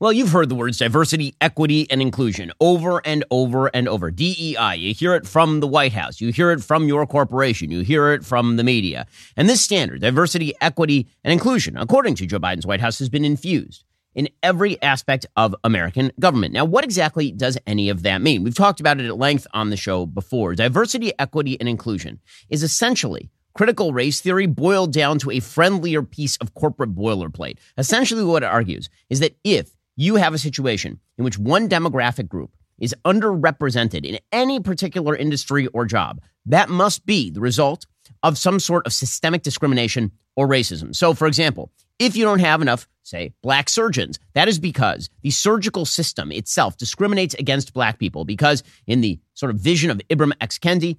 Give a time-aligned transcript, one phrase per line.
[0.00, 4.12] Well, you've heard the words diversity, equity, and inclusion over and over and over.
[4.12, 7.80] DEI, you hear it from the White House, you hear it from your corporation, you
[7.80, 9.08] hear it from the media.
[9.36, 13.24] And this standard, diversity, equity, and inclusion, according to Joe Biden's White House, has been
[13.24, 13.82] infused
[14.14, 16.54] in every aspect of American government.
[16.54, 18.44] Now, what exactly does any of that mean?
[18.44, 20.54] We've talked about it at length on the show before.
[20.54, 26.36] Diversity, equity, and inclusion is essentially critical race theory boiled down to a friendlier piece
[26.36, 27.58] of corporate boilerplate.
[27.76, 32.28] Essentially, what it argues is that if you have a situation in which one demographic
[32.28, 37.84] group is underrepresented in any particular industry or job, that must be the result
[38.22, 40.94] of some sort of systemic discrimination or racism.
[40.94, 45.30] So, for example, if you don't have enough, say, black surgeons, that is because the
[45.30, 50.32] surgical system itself discriminates against black people because, in the sort of vision of Ibram
[50.40, 50.60] X.
[50.60, 50.96] Kendi,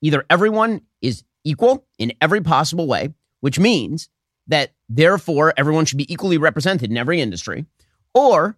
[0.00, 4.08] either everyone is equal in every possible way, which means
[4.46, 7.66] that therefore everyone should be equally represented in every industry,
[8.14, 8.56] or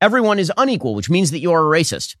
[0.00, 2.16] everyone is unequal, which means that you are a racist.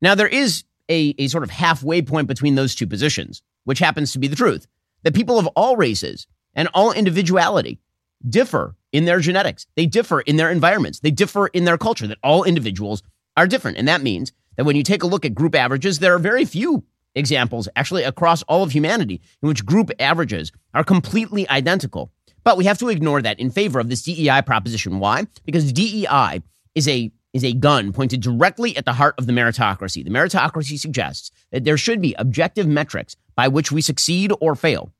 [0.00, 4.12] Now, there is a, a sort of halfway point between those two positions, which happens
[4.12, 4.66] to be the truth
[5.02, 7.78] that people of all races and all individuality
[8.26, 12.18] differ in their genetics, they differ in their environments, they differ in their culture, that
[12.22, 13.02] all individuals
[13.36, 13.76] are different.
[13.76, 16.44] And that means that when you take a look at group averages, there are very
[16.44, 16.84] few
[17.14, 22.12] examples, actually across all of humanity, in which group averages are completely identical.
[22.44, 25.00] But we have to ignore that in favor of this DEI proposition.
[25.00, 25.26] Why?
[25.44, 26.42] Because DEI
[26.74, 30.04] is a is a gun pointed directly at the heart of the meritocracy.
[30.04, 34.92] The meritocracy suggests that there should be objective metrics by which we succeed or fail.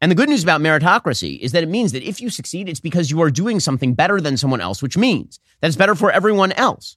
[0.00, 2.78] And the good news about meritocracy is that it means that if you succeed, it's
[2.78, 6.12] because you are doing something better than someone else, which means that it's better for
[6.12, 6.96] everyone else.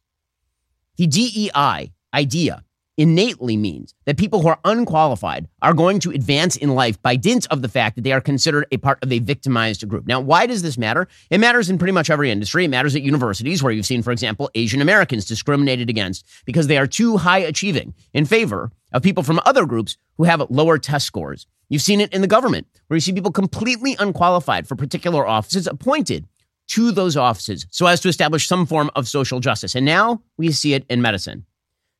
[0.97, 2.63] The DEI idea
[2.99, 7.47] innately means that people who are unqualified are going to advance in life by dint
[7.49, 10.05] of the fact that they are considered a part of a victimized group.
[10.05, 11.07] Now, why does this matter?
[11.29, 12.65] It matters in pretty much every industry.
[12.65, 16.77] It matters at universities where you've seen, for example, Asian Americans discriminated against because they
[16.77, 21.07] are too high achieving in favor of people from other groups who have lower test
[21.07, 21.47] scores.
[21.69, 25.67] You've seen it in the government where you see people completely unqualified for particular offices
[25.67, 26.27] appointed
[26.69, 29.73] to those offices so as to establish some form of social justice.
[29.73, 31.45] And now we see it in medicine.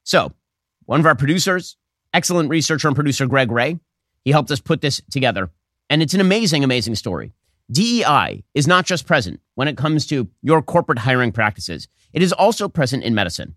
[0.04, 0.34] So,
[0.90, 1.78] one of our producers,
[2.16, 3.80] excellent researcher and producer Greg Ray,
[4.26, 5.52] he helped us put this together.
[5.88, 7.32] And it's an amazing, amazing story.
[7.72, 12.34] DEI is not just present when it comes to your corporate hiring practices, it is
[12.34, 13.56] also present in medicine.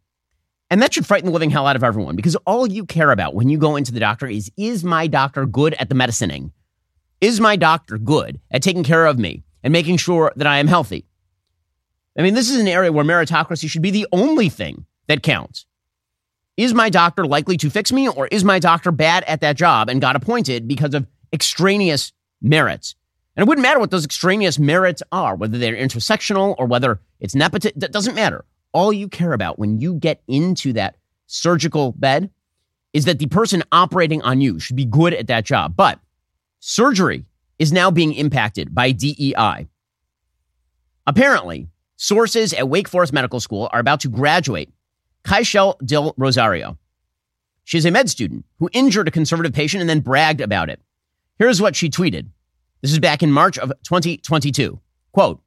[0.69, 3.35] And that should frighten the living hell out of everyone because all you care about
[3.35, 6.53] when you go into the doctor is is my doctor good at the medicining?
[7.23, 10.67] Is my doctor good at taking care of me and making sure that I am
[10.67, 11.07] healthy?
[12.15, 15.65] I mean, this is an area where meritocracy should be the only thing that counts.
[16.57, 19.89] Is my doctor likely to fix me, or is my doctor bad at that job
[19.89, 22.95] and got appointed because of extraneous merits?
[23.35, 27.35] And it wouldn't matter what those extraneous merits are, whether they're intersectional or whether it's
[27.35, 27.81] nepotism.
[27.81, 28.45] That doesn't matter.
[28.73, 30.97] All you care about when you get into that
[31.27, 32.31] surgical bed
[32.93, 35.75] is that the person operating on you should be good at that job.
[35.75, 35.99] But
[36.61, 37.25] surgery
[37.59, 39.69] is now being impacted by DEI.
[41.07, 44.71] Apparently, sources at Wake Forest Medical School are about to graduate
[45.25, 46.79] Kaishel Del Rosario.
[47.65, 50.81] She is a med student who injured a conservative patient and then bragged about it.
[51.39, 52.29] Here's what she tweeted.
[52.81, 54.81] This is back in March of 2022.
[55.13, 55.41] Quote,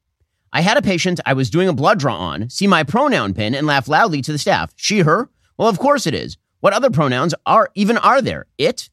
[0.54, 3.54] I had a patient I was doing a blood draw on see my pronoun pin
[3.54, 4.72] and laugh loudly to the staff.
[4.78, 5.30] She, her?
[5.58, 6.38] Well, of course it is.
[6.62, 8.46] What other pronouns are even are there?
[8.58, 8.90] It?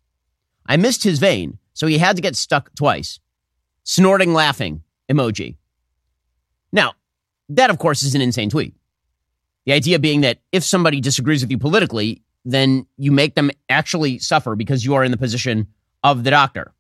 [0.66, 3.20] I missed his vein, so he had to get stuck twice.
[3.84, 5.56] Snorting laughing emoji.
[6.72, 6.94] Now,
[7.48, 8.74] that of course is an insane tweet.
[9.66, 14.18] The idea being that if somebody disagrees with you politically, then you make them actually
[14.18, 15.68] suffer because you are in the position
[16.02, 16.72] of the doctor.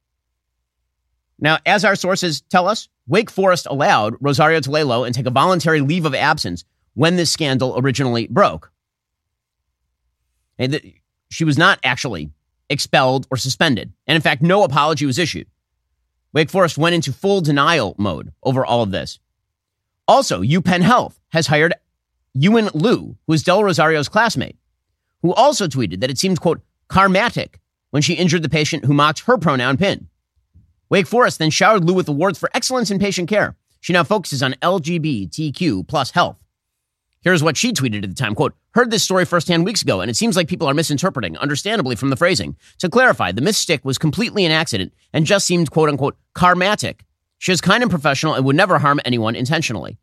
[1.38, 5.26] Now, as our sources tell us, Wake Forest allowed Rosario to lay low and take
[5.26, 8.70] a voluntary leave of absence when this scandal originally broke.
[10.58, 10.80] And
[11.30, 12.30] she was not actually
[12.70, 13.92] expelled or suspended.
[14.06, 15.46] And in fact, no apology was issued.
[16.32, 19.18] Wake Forest went into full denial mode over all of this.
[20.08, 21.74] Also, UPenn Health has hired
[22.34, 24.56] Yuan Liu, who is Del Rosario's classmate,
[25.20, 27.56] who also tweeted that it seemed, quote, karmatic
[27.90, 30.08] when she injured the patient who mocked her pronoun pin.
[30.88, 33.56] Wake Forest then showered Liu with awards for excellence in patient care.
[33.80, 36.36] She now focuses on LGBTQ plus health.
[37.22, 40.10] Here's what she tweeted at the time, quote, heard this story firsthand weeks ago, and
[40.10, 42.56] it seems like people are misinterpreting, understandably from the phrasing.
[42.78, 47.00] To clarify, the misstick was completely an accident and just seemed, quote unquote, karmatic.
[47.38, 49.98] She is kind and professional and would never harm anyone intentionally.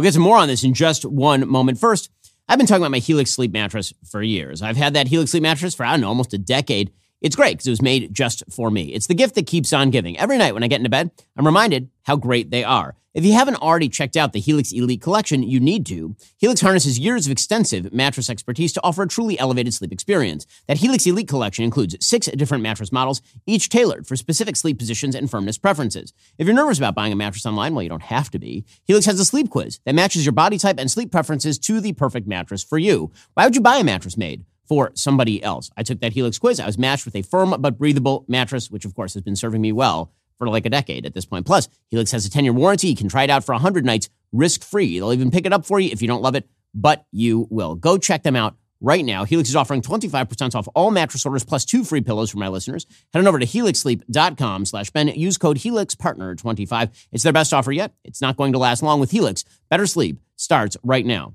[0.00, 1.78] We'll get to more on this in just one moment.
[1.78, 2.08] First,
[2.48, 4.62] I've been talking about my Helix sleep mattress for years.
[4.62, 6.90] I've had that Helix sleep mattress for, I don't know, almost a decade.
[7.20, 8.94] It's great because it was made just for me.
[8.94, 10.18] It's the gift that keeps on giving.
[10.18, 12.96] Every night when I get into bed, I'm reminded how great they are.
[13.12, 16.14] If you haven't already checked out the Helix Elite collection, you need to.
[16.38, 20.46] Helix harnesses years of extensive mattress expertise to offer a truly elevated sleep experience.
[20.68, 25.16] That Helix Elite collection includes six different mattress models, each tailored for specific sleep positions
[25.16, 26.12] and firmness preferences.
[26.38, 28.64] If you're nervous about buying a mattress online, well, you don't have to be.
[28.84, 31.92] Helix has a sleep quiz that matches your body type and sleep preferences to the
[31.92, 33.10] perfect mattress for you.
[33.34, 34.44] Why would you buy a mattress made?
[34.70, 35.68] For somebody else.
[35.76, 36.60] I took that Helix quiz.
[36.60, 39.60] I was matched with a firm but breathable mattress, which of course has been serving
[39.60, 41.44] me well for like a decade at this point.
[41.44, 42.86] Plus, Helix has a 10 year warranty.
[42.86, 45.00] You can try it out for 100 nights risk free.
[45.00, 47.74] They'll even pick it up for you if you don't love it, but you will.
[47.74, 49.24] Go check them out right now.
[49.24, 52.86] Helix is offering 25% off all mattress orders plus two free pillows for my listeners.
[53.12, 55.08] Head on over to helixsleep.com slash Ben.
[55.08, 57.08] Use code HelixPartner25.
[57.10, 57.92] It's their best offer yet.
[58.04, 59.44] It's not going to last long with Helix.
[59.68, 61.34] Better sleep starts right now.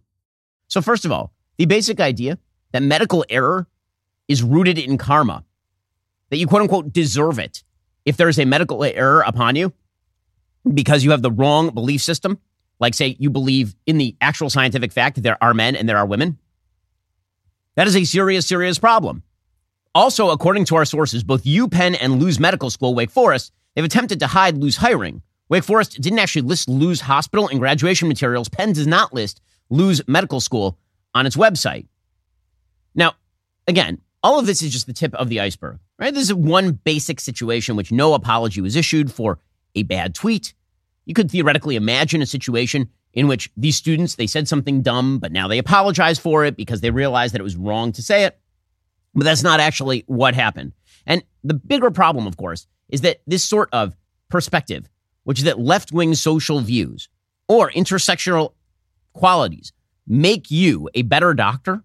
[0.70, 2.38] So first of all, the basic idea
[2.75, 3.68] that medical error
[4.27, 5.45] is rooted in karma,
[6.30, 7.63] that you quote unquote deserve it
[8.04, 9.72] if there is a medical error upon you
[10.74, 12.38] because you have the wrong belief system,
[12.81, 15.95] like say you believe in the actual scientific fact that there are men and there
[15.95, 16.38] are women,
[17.75, 19.24] that is a serious, serious problem.
[19.94, 24.19] Also, according to our sources, both UPenn and Liu's Medical School, Wake Forest, they've attempted
[24.19, 25.21] to hide Liu's hiring.
[25.48, 28.50] Wake Forest didn't actually list Liu's Hospital in graduation materials.
[28.50, 29.39] Penn does not list
[29.69, 30.78] Liu's Medical School
[31.13, 31.88] on its website.
[32.95, 33.13] Now,
[33.68, 36.13] again, all of this is just the tip of the iceberg, right?
[36.13, 39.39] This is one basic situation which no apology was issued for
[39.75, 40.53] a bad tweet.
[41.06, 45.31] You could theoretically imagine a situation in which these students, they said something dumb, but
[45.31, 48.39] now they apologize for it because they realized that it was wrong to say it.
[49.13, 50.74] But that's not actually what happened.
[51.06, 53.95] And the bigger problem, of course, is that this sort of
[54.30, 54.89] perspective,
[55.24, 57.07] which is that left wing social views
[57.47, 58.53] or intersectional
[59.13, 59.71] qualities
[60.07, 61.83] make you a better doctor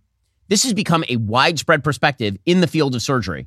[0.50, 3.46] this has become a widespread perspective in the field of surgery.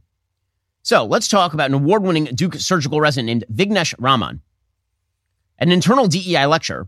[0.83, 4.41] So let's talk about an award winning Duke surgical resident named Vignesh Raman.
[5.59, 6.87] An internal DEI lecture,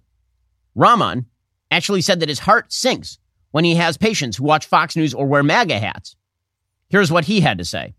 [0.74, 1.26] Raman
[1.70, 3.20] actually said that his heart sinks
[3.52, 6.16] when he has patients who watch Fox News or wear MAGA hats.
[6.90, 7.94] Here's what he had to say.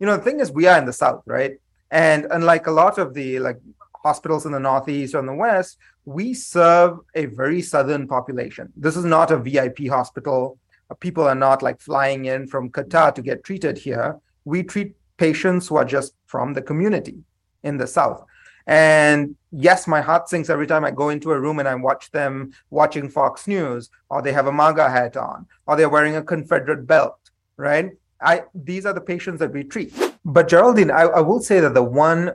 [0.00, 1.58] You know, the thing is, we are in the South, right?
[1.90, 3.60] And unlike a lot of the like
[4.02, 5.76] hospitals in the Northeast or in the West,
[6.06, 8.72] we serve a very Southern population.
[8.74, 10.58] This is not a VIP hospital
[11.00, 14.18] people are not like flying in from Qatar to get treated here.
[14.44, 17.22] We treat patients who are just from the community
[17.62, 18.24] in the South.
[18.66, 22.10] And yes, my heart sinks every time I go into a room and I watch
[22.10, 26.22] them watching Fox News, or they have a MAGA hat on, or they're wearing a
[26.22, 27.18] Confederate belt,
[27.56, 27.90] right?
[28.20, 29.92] I these are the patients that we treat.
[30.24, 32.32] But Geraldine, I, I will say that the one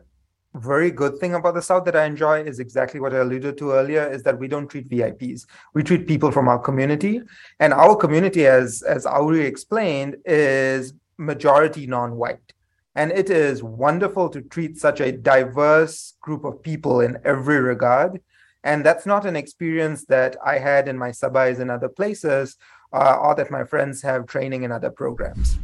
[0.57, 3.71] very good thing about the South that I enjoy is exactly what I alluded to
[3.71, 5.45] earlier is that we don't treat VIPs.
[5.73, 7.21] We treat people from our community.
[7.59, 12.53] And our community, as, as Auri explained, is majority non-white.
[12.95, 18.21] And it is wonderful to treat such a diverse group of people in every regard.
[18.63, 22.57] And that's not an experience that I had in my sabais in other places
[22.91, 25.59] uh, or that my friends have training in other programs.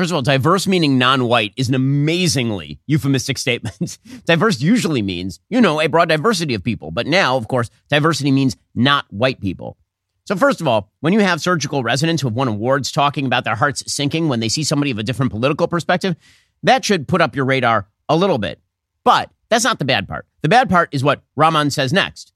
[0.00, 3.98] First of all, diverse meaning non white is an amazingly euphemistic statement.
[4.24, 6.90] diverse usually means, you know, a broad diversity of people.
[6.90, 9.76] But now, of course, diversity means not white people.
[10.24, 13.44] So, first of all, when you have surgical residents who have won awards talking about
[13.44, 16.16] their hearts sinking when they see somebody of a different political perspective,
[16.62, 18.58] that should put up your radar a little bit.
[19.04, 20.26] But that's not the bad part.
[20.40, 22.32] The bad part is what Raman says next.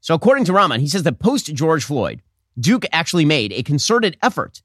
[0.00, 2.22] So, according to Raman, he says that post George Floyd,
[2.58, 4.62] Duke actually made a concerted effort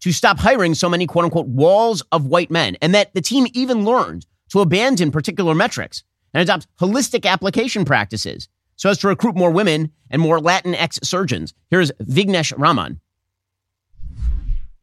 [0.00, 3.46] to stop hiring so many quote unquote walls of white men, and that the team
[3.52, 6.02] even learned to abandon particular metrics
[6.32, 11.52] and adopt holistic application practices so as to recruit more women and more Latinx surgeons.
[11.70, 13.00] Here's Vignesh Raman.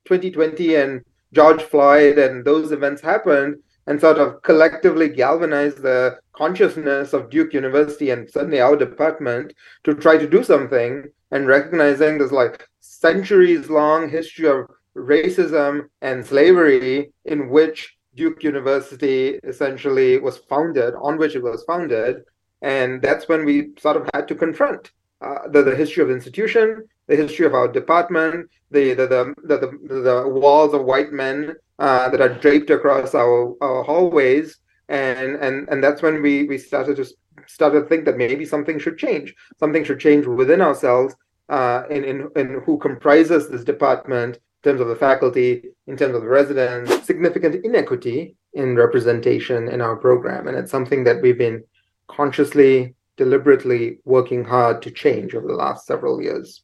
[0.05, 1.01] 2020 and
[1.34, 3.55] George Floyd and those events happened
[3.88, 9.53] and sort of collectively galvanized the consciousness of Duke University and certainly our department
[9.84, 14.65] to try to do something and recognizing this like centuries long history of
[14.96, 22.24] racism and slavery in which Duke University essentially was founded, on which it was founded.
[22.62, 26.16] And that's when we sort of had to confront uh, the, the history of the
[26.16, 31.56] institution, the history of our department, the the the, the, the, walls of white men
[31.80, 34.58] uh, that are draped across our, our hallways.
[34.88, 37.06] And, and and that's when we, we started to
[37.48, 39.36] started to think that maybe something should change.
[39.60, 41.16] Something should change within ourselves
[41.50, 46.22] uh, in, in, in who comprises this department terms of the faculty, in terms of
[46.22, 50.48] the residents, significant inequity in representation in our program.
[50.48, 51.63] And it's something that we've been
[52.07, 56.63] consciously, deliberately working hard to change over the last several years.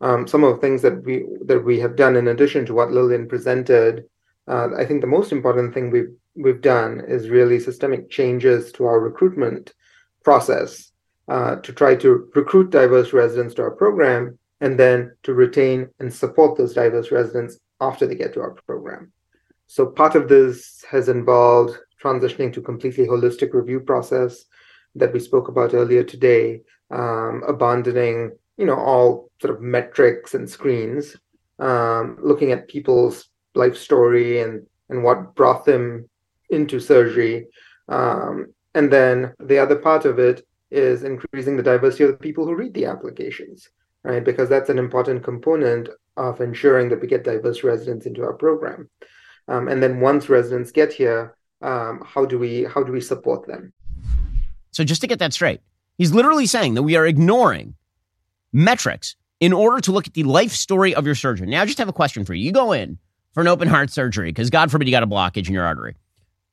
[0.00, 2.92] Um, some of the things that we that we have done in addition to what
[2.92, 4.04] Lillian presented
[4.48, 8.84] uh, I think the most important thing we've we've done is really systemic changes to
[8.86, 9.74] our recruitment
[10.24, 10.92] process
[11.28, 16.12] uh, to try to recruit diverse residents to our program and then to retain and
[16.12, 19.12] support those diverse residents after they get to our program.
[19.66, 24.44] So part of this has involved transitioning to completely holistic review process
[24.94, 30.48] that we spoke about earlier today, um, abandoning you know all sort of metrics and
[30.48, 31.16] screens,
[31.58, 36.08] um, looking at people's life story and and what brought them
[36.50, 37.46] into surgery,
[37.88, 42.44] um, and then the other part of it is increasing the diversity of the people
[42.44, 43.68] who read the applications,
[44.04, 44.24] right?
[44.24, 48.88] Because that's an important component of ensuring that we get diverse residents into our program.
[49.48, 53.46] Um, and then once residents get here, um, how do we how do we support
[53.46, 53.72] them?
[54.70, 55.60] So just to get that straight,
[55.98, 57.74] he's literally saying that we are ignoring
[58.52, 61.50] metrics in order to look at the life story of your surgeon.
[61.50, 62.44] Now, I just have a question for you.
[62.44, 62.98] You go in
[63.32, 65.96] for an open heart surgery because God forbid you got a blockage in your artery.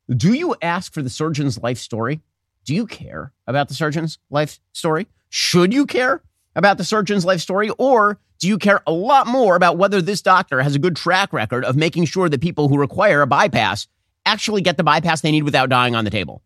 [0.10, 2.22] Do you ask for the surgeon's life story?
[2.64, 5.08] Do you care about the surgeon's life story?
[5.30, 6.22] Should you care
[6.58, 7.70] about the surgeon's life story?
[7.78, 11.32] Or do you care a lot more about whether this doctor has a good track
[11.32, 13.88] record of making sure that people who require a bypass
[14.26, 16.44] actually get the bypass they need without dying on the table?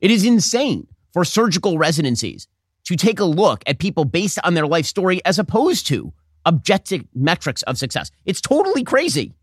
[0.00, 2.48] It is insane for surgical residencies
[2.84, 6.12] to take a look at people based on their life story as opposed to
[6.44, 8.10] objective metrics of success.
[8.24, 9.34] It's totally crazy.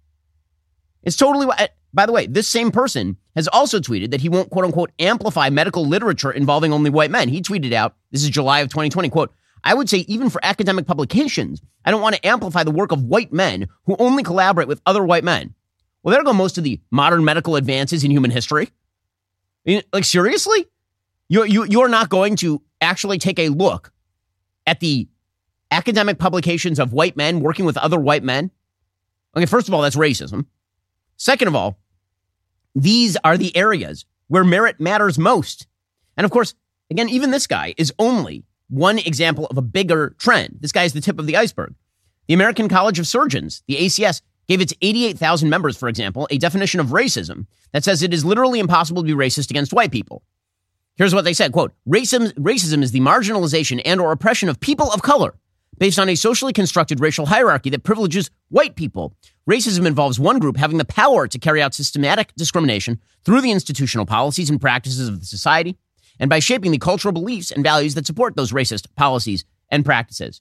[1.04, 1.48] It's totally.
[1.58, 4.92] Uh, by the way, this same person has also tweeted that he won't quote unquote
[5.00, 7.28] amplify medical literature involving only white men.
[7.28, 10.88] He tweeted out, this is July of 2020, quote, I would say even for academic
[10.88, 14.82] publications, I don't want to amplify the work of white men who only collaborate with
[14.86, 15.54] other white men.
[16.04, 18.70] Well, there go most of the modern medical advances in human history.
[19.66, 20.66] Like seriously?
[21.30, 23.94] You, you, you're not going to actually take a look
[24.66, 25.08] at the
[25.70, 28.52] academic publications of white men working with other white men?
[29.36, 30.46] Okay, first of all, that's racism.
[31.18, 31.78] Second of all,
[32.76, 35.68] these are the areas where merit matters most.
[36.18, 36.56] And of course,
[36.90, 40.58] again, even this guy is only one example of a bigger trend.
[40.62, 41.76] This guy is the tip of the iceberg.
[42.28, 46.80] The American College of Surgeons, the ACS, gave its 88,000 members, for example, a definition
[46.80, 50.24] of racism that says it is literally impossible to be racist against white people.
[50.96, 54.92] Here's what they said, quote, racism, racism is the marginalization and or oppression of people
[54.92, 55.36] of color
[55.78, 59.16] based on a socially constructed racial hierarchy that privileges white people.
[59.50, 64.06] Racism involves one group having the power to carry out systematic discrimination through the institutional
[64.06, 65.78] policies and practices of the society
[66.22, 70.40] and by shaping the cultural beliefs and values that support those racist policies and practices.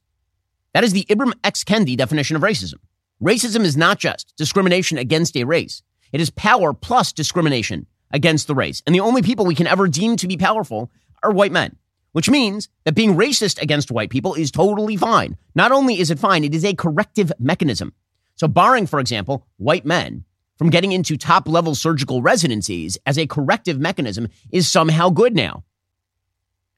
[0.72, 1.64] That is the Ibram X.
[1.64, 2.76] Kendi definition of racism.
[3.20, 5.82] Racism is not just discrimination against a race.
[6.12, 8.80] It is power plus discrimination against the race.
[8.86, 10.92] And the only people we can ever deem to be powerful
[11.24, 11.76] are white men
[12.12, 15.36] which means that being racist against white people is totally fine.
[15.54, 17.92] Not only is it fine, it is a corrective mechanism.
[18.36, 20.24] So, barring, for example, white men
[20.56, 25.64] from getting into top level surgical residencies as a corrective mechanism is somehow good now.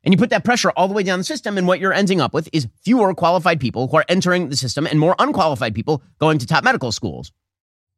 [0.04, 2.20] And you put that pressure all the way down the system, and what you're ending
[2.20, 6.02] up with is fewer qualified people who are entering the system and more unqualified people
[6.18, 7.32] going to top medical schools.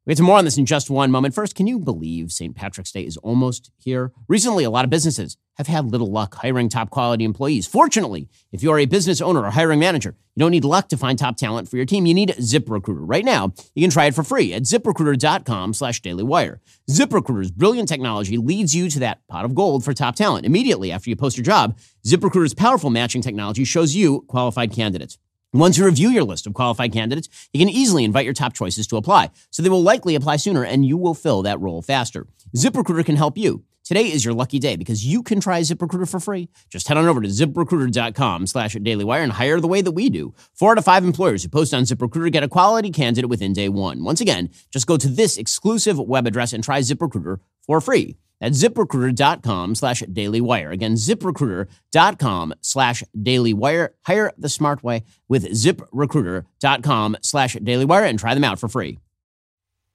[0.05, 1.33] We get to more on this in just one moment.
[1.33, 2.55] First, can you believe St.
[2.55, 4.11] Patrick's Day is almost here?
[4.27, 7.65] Recently, a lot of businesses have had little luck hiring top quality employees.
[7.65, 10.97] Fortunately, if you are a business owner or hiring manager, you don't need luck to
[10.97, 12.05] find top talent for your team.
[12.05, 12.99] You need ZipRecruiter.
[12.99, 16.59] Right now, you can try it for free at ziprecruiter.com slash dailywire.
[16.91, 20.45] ZipRecruiter's brilliant technology leads you to that pot of gold for top talent.
[20.45, 25.17] Immediately after you post your job, ZipRecruiter's powerful matching technology shows you qualified candidates.
[25.55, 28.85] Once you review your list of qualified candidates, you can easily invite your top choices
[28.87, 29.31] to apply.
[29.51, 32.27] So they will likely apply sooner and you will fill that role faster.
[32.57, 33.63] ZipRecruiter can help you.
[33.85, 36.49] Today is your lucky day because you can try ZipRecruiter for free.
[36.69, 40.33] Just head on over to ziprecruiter.com slash dailywire and hire the way that we do.
[40.55, 43.69] Four out of five employers who post on ZipRecruiter get a quality candidate within day
[43.69, 44.03] one.
[44.03, 48.51] Once again, just go to this exclusive web address and try ZipRecruiter for free at
[48.51, 50.71] ziprecruiter.com slash dailywire.
[50.71, 53.89] Again, ziprecruiter.com slash dailywire.
[54.03, 58.99] Hire the smart way with ziprecruiter.com slash dailywire and try them out for free.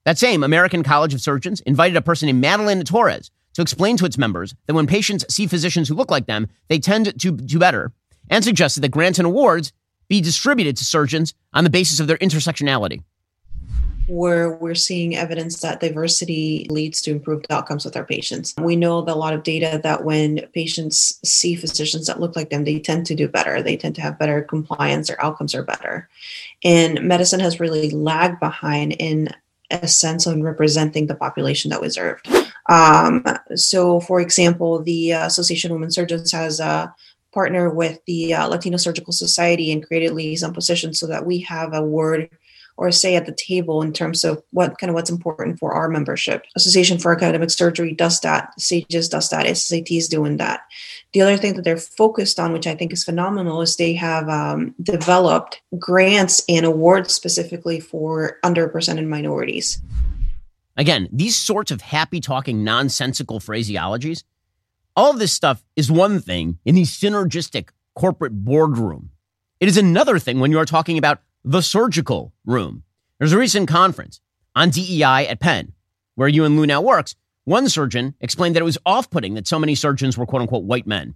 [0.04, 4.04] That same American College of Surgeons invited a person named Madeline Torres to explain to
[4.04, 7.58] its members that when patients see physicians who look like them, they tend to do
[7.58, 7.92] better,
[8.28, 9.72] and suggested that grants and awards
[10.08, 13.04] be distributed to surgeons on the basis of their intersectionality
[14.10, 18.54] where we're seeing evidence that diversity leads to improved outcomes with our patients.
[18.58, 22.50] We know that a lot of data that when patients see physicians that look like
[22.50, 23.62] them, they tend to do better.
[23.62, 26.08] They tend to have better compliance, their outcomes are better.
[26.64, 29.30] And medicine has really lagged behind in
[29.70, 32.20] a sense of representing the population that we serve.
[32.68, 33.24] Um,
[33.54, 36.92] so, for example, the Association of Women Surgeons has a
[37.32, 41.72] partner with the uh, Latino Surgical Society and created liaison positions so that we have
[41.72, 42.28] a word
[42.80, 45.86] or say at the table in terms of what kind of what's important for our
[45.86, 46.46] membership.
[46.56, 48.58] Association for Academic Surgery does that.
[48.58, 49.44] SAGES does that.
[49.44, 50.62] SSAT is doing that.
[51.12, 54.30] The other thing that they're focused on, which I think is phenomenal, is they have
[54.30, 59.82] um, developed grants and awards specifically for underrepresented minorities.
[60.78, 64.24] Again, these sorts of happy talking, nonsensical phraseologies,
[64.96, 69.10] all of this stuff is one thing in the synergistic corporate boardroom.
[69.60, 72.82] It is another thing when you are talking about the surgical room.
[73.18, 74.20] There's a recent conference
[74.54, 75.72] on DEI at Penn,
[76.14, 79.58] where Yuan Liu now works, one surgeon explained that it was off putting that so
[79.58, 81.14] many surgeons were quote unquote white men.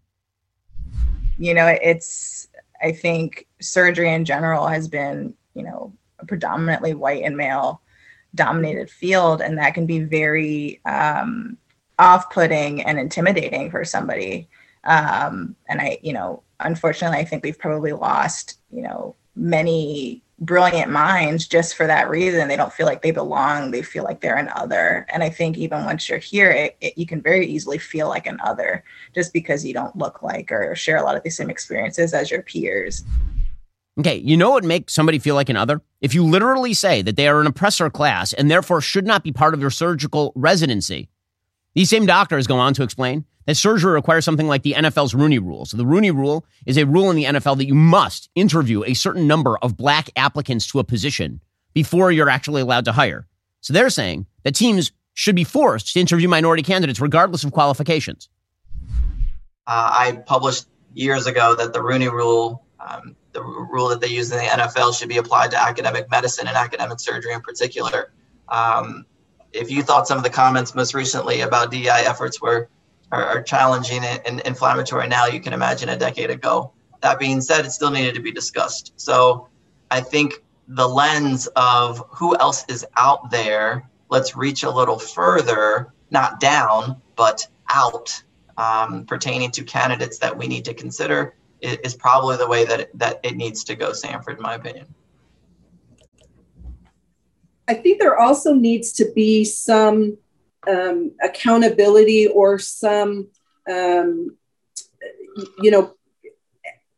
[1.36, 2.48] You know, it's,
[2.82, 7.80] I think surgery in general has been, you know, a predominantly white and male
[8.34, 11.56] dominated field, and that can be very um,
[11.98, 14.48] off putting and intimidating for somebody.
[14.84, 20.90] Um, and I, you know, unfortunately, I think we've probably lost, you know, many brilliant
[20.90, 22.48] minds just for that reason.
[22.48, 23.70] They don't feel like they belong.
[23.70, 25.06] They feel like they're an other.
[25.12, 28.26] And I think even once you're here, it, it, you can very easily feel like
[28.26, 31.50] an other just because you don't look like or share a lot of the same
[31.50, 33.04] experiences as your peers.
[33.98, 35.80] Okay, you know what makes somebody feel like an other?
[36.00, 39.30] If you literally say that they are an oppressor class and therefore should not be
[39.30, 41.08] part of your surgical residency.
[41.74, 45.38] These same doctors go on to explain that surgery requires something like the NFL's Rooney
[45.38, 45.64] Rule.
[45.66, 48.94] So the Rooney Rule is a rule in the NFL that you must interview a
[48.94, 51.40] certain number of black applicants to a position
[51.74, 53.26] before you're actually allowed to hire.
[53.60, 58.28] So they're saying that teams should be forced to interview minority candidates regardless of qualifications.
[59.66, 64.30] Uh, I published years ago that the Rooney Rule, um, the rule that they use
[64.30, 68.12] in the NFL, should be applied to academic medicine and academic surgery in particular.
[68.48, 69.06] Um,
[69.52, 72.68] if you thought some of the comments most recently about DEI efforts were
[73.14, 76.72] are, challenging and, and inflammatory now, you can imagine a decade ago.
[77.02, 78.92] That being said, it still needed to be discussed.
[78.96, 79.48] So
[79.90, 85.92] I think the lens of who else is out there, let's reach a little further,
[86.10, 88.22] not down, but out,
[88.56, 92.80] um, pertaining to candidates that we need to consider is, is probably the way that
[92.80, 94.86] it, that it needs to go, Sanford, in my opinion.
[97.66, 100.18] I think there also needs to be some
[100.68, 103.28] um, accountability or some,
[103.70, 104.36] um,
[105.58, 105.94] you know,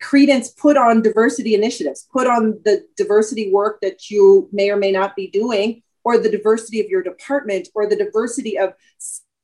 [0.01, 4.93] credence put on diversity initiatives, put on the diversity work that you may or may
[4.93, 8.75] not be doing, or the diversity of your department, or the diversity of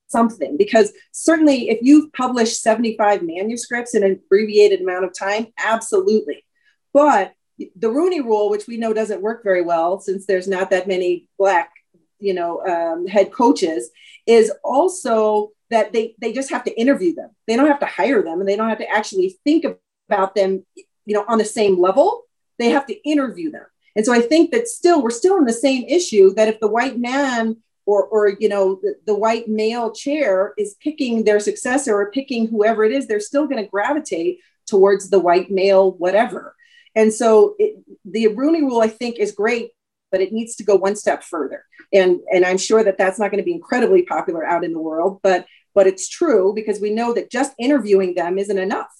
[0.06, 0.56] something.
[0.56, 6.44] Because certainly, if you've published 75 manuscripts in an abbreviated amount of time, absolutely.
[6.92, 7.32] But
[7.76, 11.28] the Rooney Rule, which we know doesn't work very well since there's not that many
[11.38, 11.72] black,
[12.22, 13.90] you know, um, head coaches,
[14.26, 17.30] is also that they they just have to interview them.
[17.46, 19.64] They don't have to hire them, and they don't have to actually think
[20.08, 20.64] about them,
[21.04, 22.24] you know, on the same level.
[22.58, 23.66] They have to interview them.
[23.96, 26.68] And so I think that still we're still in the same issue that if the
[26.68, 27.56] white man
[27.86, 32.46] or or you know the, the white male chair is picking their successor or picking
[32.46, 36.54] whoever it is, they're still going to gravitate towards the white male whatever.
[36.94, 39.70] And so it, the Rooney Rule, I think, is great,
[40.12, 41.64] but it needs to go one step further.
[41.92, 44.78] And and I'm sure that that's not going to be incredibly popular out in the
[44.78, 48.92] world, but but it's true because we know that just interviewing them isn't enough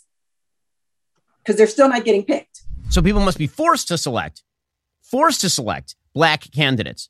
[1.38, 2.62] because they're still not getting picked.
[2.88, 4.42] So people must be forced to select,
[5.02, 7.08] forced to select black candidates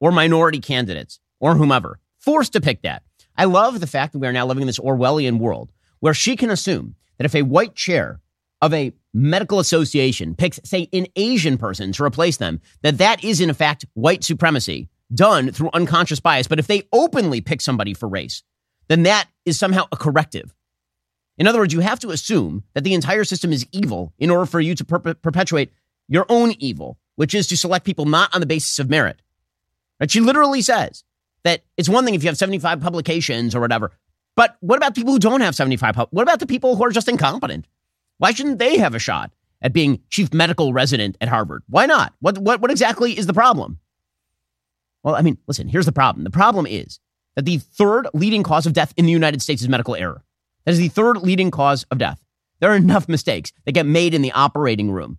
[0.00, 3.02] or minority candidates or whomever, forced to pick that.
[3.36, 6.36] I love the fact that we are now living in this Orwellian world where she
[6.36, 8.20] can assume that if a white chair
[8.60, 13.40] of a medical association picks, say, an Asian person to replace them, that that is
[13.40, 16.48] in fact white supremacy done through unconscious bias.
[16.48, 18.42] But if they openly pick somebody for race,
[18.88, 20.54] then that is somehow a corrective.
[21.36, 24.46] In other words, you have to assume that the entire system is evil in order
[24.46, 25.72] for you to per- perpetuate
[26.08, 29.22] your own evil, which is to select people not on the basis of merit.
[29.98, 31.04] But she literally says
[31.44, 33.92] that it's one thing if you have 75 publications or whatever,
[34.34, 35.96] but what about people who don't have 75?
[36.10, 37.66] What about the people who are just incompetent?
[38.18, 41.62] Why shouldn't they have a shot at being chief medical resident at Harvard?
[41.68, 42.12] Why not?
[42.20, 43.78] What, what, what exactly is the problem?
[45.02, 46.24] Well, I mean, listen, here's the problem.
[46.24, 47.00] The problem is
[47.36, 50.24] that the third leading cause of death in the United States is medical error.
[50.64, 52.20] That is the third leading cause of death.
[52.60, 55.18] There are enough mistakes that get made in the operating room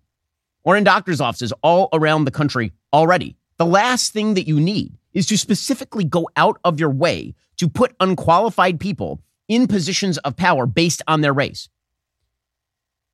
[0.62, 3.36] or in doctor's offices all around the country already.
[3.56, 7.68] The last thing that you need is to specifically go out of your way to
[7.68, 11.68] put unqualified people in positions of power based on their race.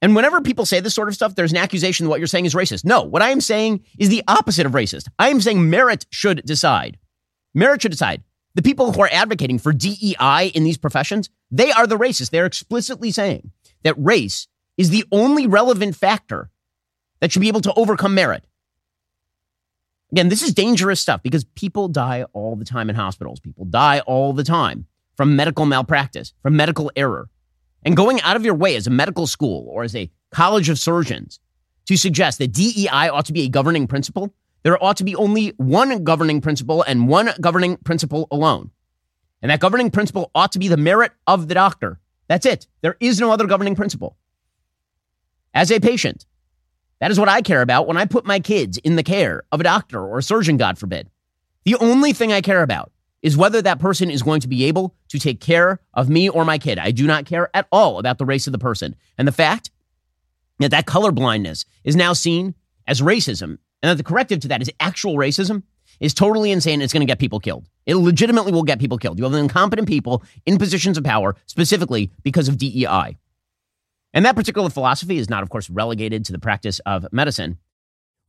[0.03, 2.45] And whenever people say this sort of stuff, there's an accusation that what you're saying
[2.45, 2.85] is racist.
[2.85, 5.09] No, what I am saying is the opposite of racist.
[5.19, 6.99] I am saying merit should decide.
[7.55, 8.23] Merit should decide.
[8.55, 12.31] The people who are advocating for DEI in these professions, they are the racists.
[12.31, 13.53] They're explicitly saying
[13.85, 16.51] that race is the only relevant factor
[17.21, 18.47] that should be able to overcome merit.
[20.13, 23.41] Again, this is dangerous stuff because people die all the time in hospitals.
[23.41, 27.29] People die all the time from medical malpractice, from medical error.
[27.85, 30.79] And going out of your way as a medical school or as a college of
[30.79, 31.39] surgeons
[31.87, 35.51] to suggest that DEI ought to be a governing principle, there ought to be only
[35.57, 38.71] one governing principle and one governing principle alone.
[39.41, 42.01] And that governing principle ought to be the merit of the doctor.
[42.29, 42.67] That's it.
[42.81, 44.17] There is no other governing principle.
[45.55, 46.27] As a patient,
[47.01, 49.61] that is what I care about when I put my kids in the care of
[49.61, 51.11] a doctor or a surgeon, God forbid.
[51.65, 52.91] The only thing I care about
[53.27, 56.45] is whether that person is going to be able to take care of me or
[56.45, 56.79] my kid.
[56.79, 58.95] I do not care at all about the race of the person.
[59.19, 59.73] And the fact
[60.61, 62.55] that that color blindness is now seen
[62.87, 65.65] as racism and that the corrective to that is actual racism
[65.99, 66.81] is totally insane.
[66.81, 67.69] It's going to get people killed.
[67.85, 69.19] It legitimately will get people killed.
[69.19, 73.17] You have incompetent people in positions of power specifically because of DEI.
[74.15, 77.59] And that particular philosophy is not, of course, relegated to the practice of medicine.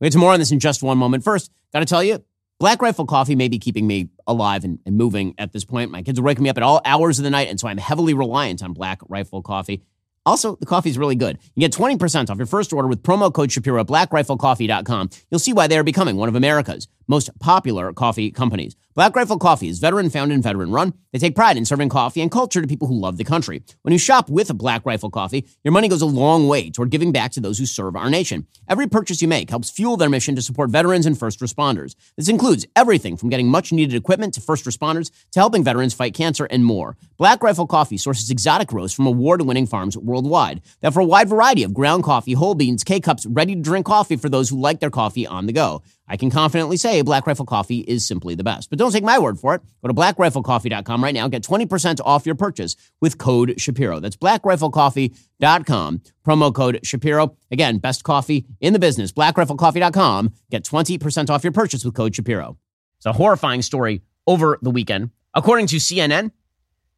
[0.00, 1.22] We'll get to more on this in just one moment.
[1.22, 2.24] First, got to tell you,
[2.60, 5.92] Black Rifle Coffee may be keeping me alive and, and, moving at this point.
[5.92, 7.78] My kids are waking me up at all hours of the night, and so I'm
[7.78, 9.84] heavily reliant on Black Rifle Coffee.
[10.26, 11.38] Also, the coffee is really good.
[11.54, 15.10] You get 20% off your first order with promo code Shapiro at blackriflecoffee.com.
[15.30, 18.74] You'll see why they are becoming one of America's most popular coffee companies.
[18.98, 20.92] Black Rifle Coffee is veteran founded and veteran run.
[21.12, 23.62] They take pride in serving coffee and culture to people who love the country.
[23.82, 27.12] When you shop with Black Rifle Coffee, your money goes a long way toward giving
[27.12, 28.48] back to those who serve our nation.
[28.68, 31.94] Every purchase you make helps fuel their mission to support veterans and first responders.
[32.16, 36.14] This includes everything from getting much needed equipment to first responders to helping veterans fight
[36.14, 36.96] cancer and more.
[37.18, 40.60] Black Rifle Coffee sources exotic roasts from award winning farms worldwide.
[40.80, 43.86] They offer a wide variety of ground coffee, whole beans, K cups, ready to drink
[43.86, 45.82] coffee for those who like their coffee on the go.
[46.08, 48.70] I can confidently say Black Rifle Coffee is simply the best.
[48.70, 49.62] But don't take my word for it.
[49.82, 51.28] Go to blackriflecoffee.com right now.
[51.28, 54.00] Get 20% off your purchase with code Shapiro.
[54.00, 56.02] That's blackriflecoffee.com.
[56.26, 57.36] Promo code Shapiro.
[57.50, 59.12] Again, best coffee in the business.
[59.12, 60.32] Blackriflecoffee.com.
[60.50, 62.56] Get 20% off your purchase with code Shapiro.
[62.96, 65.10] It's a horrifying story over the weekend.
[65.34, 66.32] According to CNN,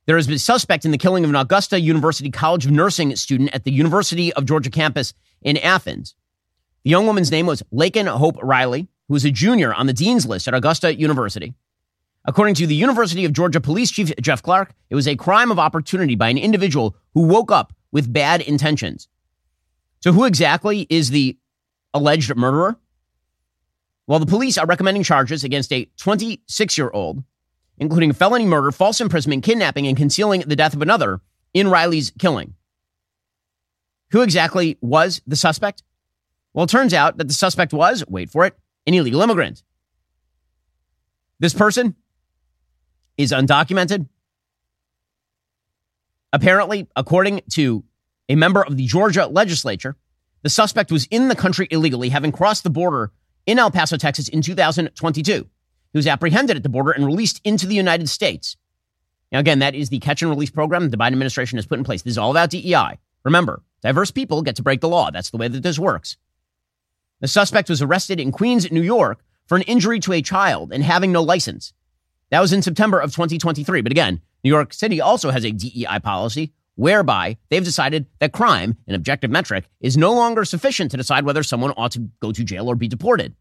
[0.06, 3.14] there has been a suspect in the killing of an Augusta University College of Nursing
[3.16, 6.14] student at the University of Georgia campus in Athens.
[6.84, 10.24] The young woman's name was Laken Hope Riley who was a junior on the dean's
[10.24, 11.52] list at Augusta University.
[12.26, 15.58] According to the University of Georgia Police Chief Jeff Clark, it was a crime of
[15.58, 19.08] opportunity by an individual who woke up with bad intentions.
[19.98, 21.36] So, who exactly is the
[21.92, 22.76] alleged murderer?
[24.06, 27.24] Well, the police are recommending charges against a 26 year old,
[27.78, 31.20] including felony murder, false imprisonment, kidnapping, and concealing the death of another
[31.52, 32.54] in Riley's killing.
[34.12, 35.82] Who exactly was the suspect?
[36.54, 39.62] Well, it turns out that the suspect was, wait for it, an illegal immigrant.
[41.38, 41.96] This person
[43.16, 44.08] is undocumented.
[46.32, 47.84] Apparently, according to
[48.28, 49.96] a member of the Georgia legislature,
[50.42, 53.12] the suspect was in the country illegally, having crossed the border
[53.46, 55.48] in El Paso, Texas in 2022.
[55.92, 58.56] He was apprehended at the border and released into the United States.
[59.32, 61.84] Now, again, that is the catch and release program the Biden administration has put in
[61.84, 62.02] place.
[62.02, 62.98] This is all about DEI.
[63.24, 65.10] Remember, diverse people get to break the law.
[65.10, 66.16] That's the way that this works.
[67.20, 70.82] The suspect was arrested in Queens, New York for an injury to a child and
[70.82, 71.72] having no license.
[72.30, 73.82] That was in September of 2023.
[73.82, 78.76] But again, New York City also has a DEI policy whereby they've decided that crime,
[78.86, 82.44] an objective metric, is no longer sufficient to decide whether someone ought to go to
[82.44, 83.34] jail or be deported.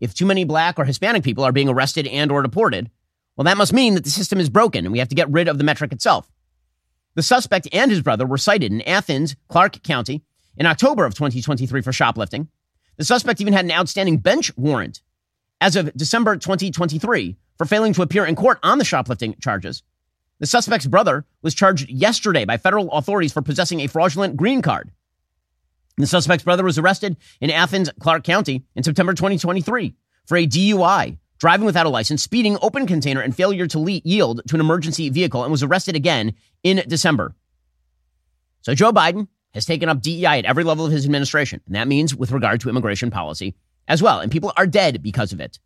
[0.00, 2.90] If too many black or Hispanic people are being arrested and or deported,
[3.36, 5.46] well, that must mean that the system is broken and we have to get rid
[5.46, 6.28] of the metric itself.
[7.14, 10.24] The suspect and his brother were cited in Athens, Clark County,
[10.56, 12.48] in October of 2023 for shoplifting.
[12.96, 15.02] The suspect even had an outstanding bench warrant
[15.60, 19.82] as of December 2023 for failing to appear in court on the shoplifting charges.
[20.40, 24.90] The suspect's brother was charged yesterday by federal authorities for possessing a fraudulent green card.
[25.98, 29.94] The suspect's brother was arrested in Athens, Clark County in September 2023
[30.26, 34.40] for a DUI, driving without a license, speeding, open container, and failure to le- yield
[34.48, 37.34] to an emergency vehicle, and was arrested again in December.
[38.62, 41.60] So Joe Biden has taken up DEI at every level of his administration.
[41.66, 43.54] And that means with regard to immigration policy
[43.88, 44.20] as well.
[44.20, 45.58] And people are dead because of it.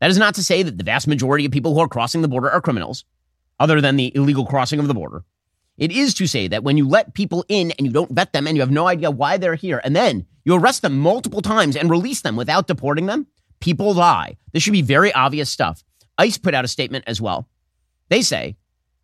[0.00, 2.28] That is not to say that the vast majority of people who are crossing the
[2.28, 3.04] border are criminals,
[3.58, 5.24] other than the illegal crossing of the border.
[5.76, 8.46] It is to say that when you let people in and you don't vet them
[8.46, 11.76] and you have no idea why they're here, and then you arrest them multiple times
[11.76, 13.26] and release them without deporting them,
[13.60, 14.36] people die.
[14.52, 15.82] This should be very obvious stuff.
[16.18, 17.48] ICE put out a statement as well.
[18.08, 18.56] They say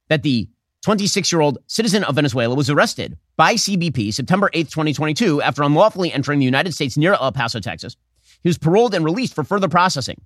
[0.08, 0.48] that the
[0.86, 6.12] 26 year old citizen of Venezuela was arrested by CBP September 8, 2022, after unlawfully
[6.12, 7.96] entering the United States near El Paso, Texas.
[8.44, 10.20] He was paroled and released for further processing.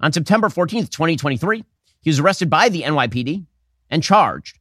[0.00, 1.64] On September 14, 2023,
[2.00, 3.46] he was arrested by the NYPD
[3.88, 4.58] and charged.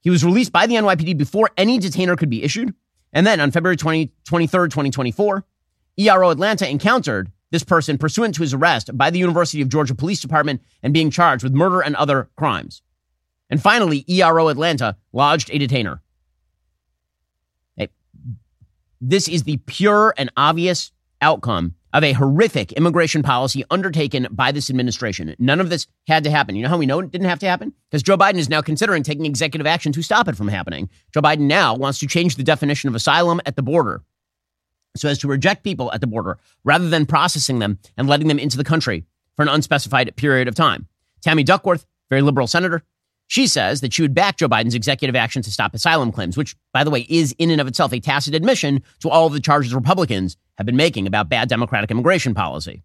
[0.00, 2.72] He was released by the NYPD before any detainer could be issued.
[3.12, 5.44] And then on February 20, 23rd, 2024,
[5.98, 10.22] ERO Atlanta encountered this person pursuant to his arrest by the University of Georgia Police
[10.22, 12.80] Department and being charged with murder and other crimes.
[13.50, 16.00] And finally, ERO Atlanta lodged a detainer.
[19.00, 24.68] This is the pure and obvious outcome of a horrific immigration policy undertaken by this
[24.70, 25.34] administration.
[25.38, 26.54] None of this had to happen.
[26.54, 27.72] You know how we know it didn't have to happen?
[27.90, 30.88] Because Joe Biden is now considering taking executive action to stop it from happening.
[31.12, 34.02] Joe Biden now wants to change the definition of asylum at the border
[34.96, 38.38] so as to reject people at the border rather than processing them and letting them
[38.38, 40.86] into the country for an unspecified period of time.
[41.22, 42.82] Tammy Duckworth, very liberal senator,
[43.30, 46.56] she says that she would back Joe Biden's executive action to stop asylum claims, which,
[46.72, 49.38] by the way, is in and of itself a tacit admission to all of the
[49.38, 52.82] charges Republicans have been making about bad Democratic immigration policy.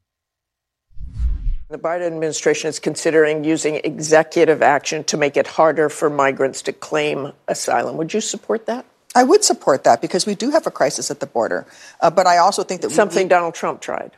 [1.69, 6.73] The Biden administration is considering using executive action to make it harder for migrants to
[6.73, 7.97] claim asylum.
[7.97, 8.85] Would you support that?
[9.15, 11.65] I would support that because we do have a crisis at the border.
[12.01, 14.11] Uh, but I also think that something we, Donald Trump tried.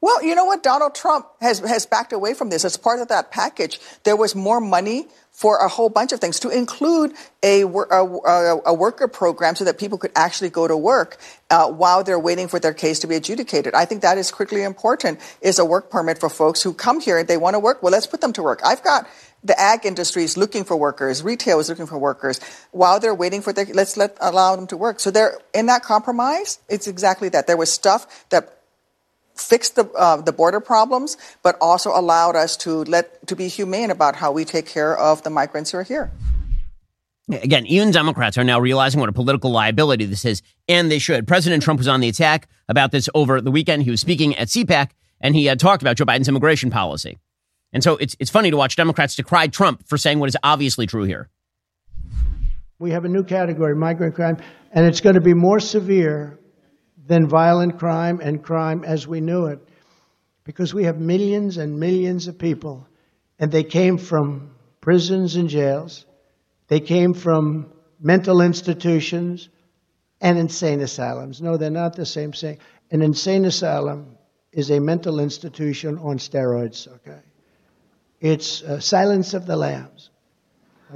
[0.00, 0.64] Well, you know what?
[0.64, 2.64] Donald Trump has, has backed away from this.
[2.64, 6.38] As part of that package, there was more money for a whole bunch of things,
[6.38, 11.16] to include a, a, a worker program so that people could actually go to work
[11.50, 13.74] uh, while they're waiting for their case to be adjudicated.
[13.74, 17.18] I think that is critically important, is a work permit for folks who come here
[17.18, 17.82] and they want to work.
[17.82, 18.60] Well, let's put them to work.
[18.62, 19.08] I've got
[19.42, 22.38] the ag industry is looking for workers, retail is looking for workers.
[22.70, 25.00] While they're waiting for their, let's let allow them to work.
[25.00, 26.60] So they're in that compromise.
[26.68, 27.46] It's exactly that.
[27.46, 28.61] There was stuff that
[29.42, 33.90] fixed the uh, the border problems, but also allowed us to let to be humane
[33.90, 36.10] about how we take care of the migrants who are here.
[37.30, 41.26] Again, even Democrats are now realizing what a political liability this is, and they should.
[41.26, 43.84] President Trump was on the attack about this over the weekend.
[43.84, 47.18] He was speaking at CPAC, and he had talked about Joe Biden's immigration policy.
[47.72, 50.86] And so it's it's funny to watch Democrats decry Trump for saying what is obviously
[50.86, 51.30] true here.
[52.78, 54.38] We have a new category, migrant crime,
[54.72, 56.38] and it's going to be more severe
[57.06, 59.58] than violent crime and crime as we knew it.
[60.44, 62.86] Because we have millions and millions of people,
[63.38, 66.04] and they came from prisons and jails,
[66.68, 69.48] they came from mental institutions
[70.20, 71.40] and insane asylums.
[71.40, 72.58] No, they're not the same thing.
[72.90, 74.16] An insane asylum
[74.52, 77.20] is a mental institution on steroids, okay?
[78.20, 80.10] It's Silence of the Lambs,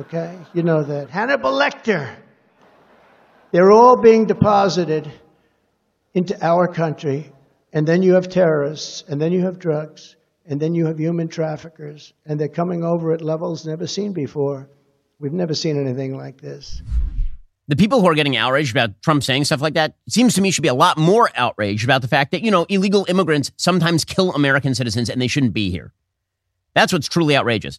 [0.00, 0.38] okay?
[0.54, 1.10] You know that.
[1.10, 2.14] Hannibal Lecter.
[3.52, 5.10] They're all being deposited
[6.16, 7.30] into our country,
[7.74, 11.28] and then you have terrorists, and then you have drugs, and then you have human
[11.28, 14.66] traffickers, and they're coming over at levels never seen before.
[15.20, 16.80] We've never seen anything like this.
[17.68, 20.50] The people who are getting outraged about Trump saying stuff like that, seems to me
[20.50, 24.06] should be a lot more outraged about the fact that, you know, illegal immigrants sometimes
[24.06, 25.92] kill American citizens and they shouldn't be here.
[26.74, 27.78] That's what's truly outrageous.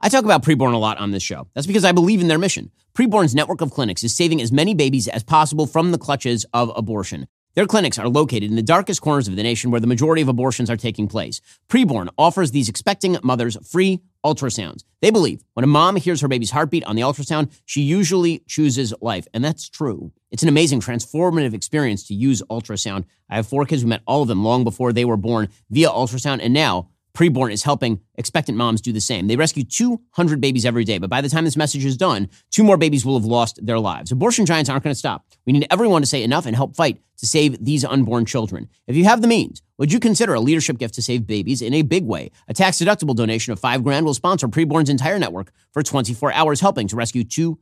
[0.00, 1.48] I talk about preborn a lot on this show.
[1.54, 2.70] That's because I believe in their mission.
[2.94, 6.70] Preborn's network of clinics is saving as many babies as possible from the clutches of
[6.76, 7.26] abortion.
[7.54, 10.28] Their clinics are located in the darkest corners of the nation where the majority of
[10.28, 11.40] abortions are taking place.
[11.68, 14.82] Preborn offers these expecting mothers free ultrasounds.
[15.00, 18.92] They believe when a mom hears her baby's heartbeat on the ultrasound, she usually chooses
[19.00, 19.28] life.
[19.32, 20.10] And that's true.
[20.32, 23.04] It's an amazing, transformative experience to use ultrasound.
[23.30, 25.90] I have four kids who met all of them long before they were born via
[25.90, 26.40] ultrasound.
[26.42, 29.28] And now Preborn is helping expectant moms do the same.
[29.28, 32.64] They rescue 200 babies every day, but by the time this message is done, two
[32.64, 34.10] more babies will have lost their lives.
[34.10, 35.24] Abortion giants aren't going to stop.
[35.46, 38.68] We need everyone to say enough and help fight to save these unborn children.
[38.88, 41.72] If you have the means, would you consider a leadership gift to save babies in
[41.72, 42.32] a big way?
[42.48, 46.60] A tax deductible donation of five grand will sponsor Preborn's entire network for 24 hours,
[46.60, 47.56] helping to rescue 200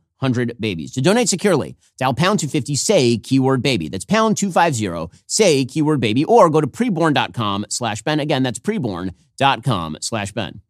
[0.59, 0.91] babies.
[0.93, 3.89] To donate securely, dial pound 250, say keyword baby.
[3.89, 8.19] That's pound 250, say keyword baby, or go to preborn.com slash Ben.
[8.19, 10.61] Again, that's preborn dot com slash Ben.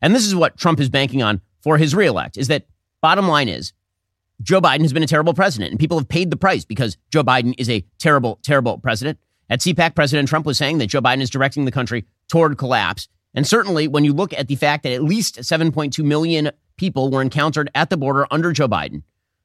[0.00, 2.66] And this is what Trump is banking on for his reelect is that
[3.00, 3.72] bottom line is
[4.42, 7.24] Joe Biden has been a terrible president and people have paid the price because Joe
[7.24, 9.18] Biden is a terrible, terrible president.
[9.48, 13.08] At CPAC, President Trump was saying that Joe Biden is directing the country toward collapse.
[13.34, 17.22] And certainly when you look at the fact that at least 7.2 million people were
[17.22, 19.02] encountered at the border under Joe Biden,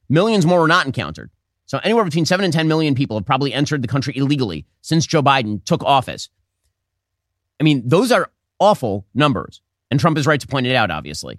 [0.08, 1.30] millions more were not encountered.
[1.66, 5.06] So anywhere between 7 and 10 million people have probably entered the country illegally since
[5.06, 6.28] Joe Biden took office.
[7.60, 9.62] I mean, those are awful numbers.
[9.90, 11.38] And Trump is right to point it out, obviously.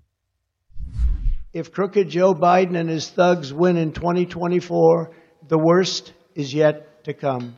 [1.53, 5.11] If crooked Joe Biden and his thugs win in 2024,
[5.47, 7.55] the worst is yet to come.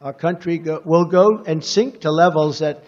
[0.00, 2.84] Our country go, will go and sink to levels that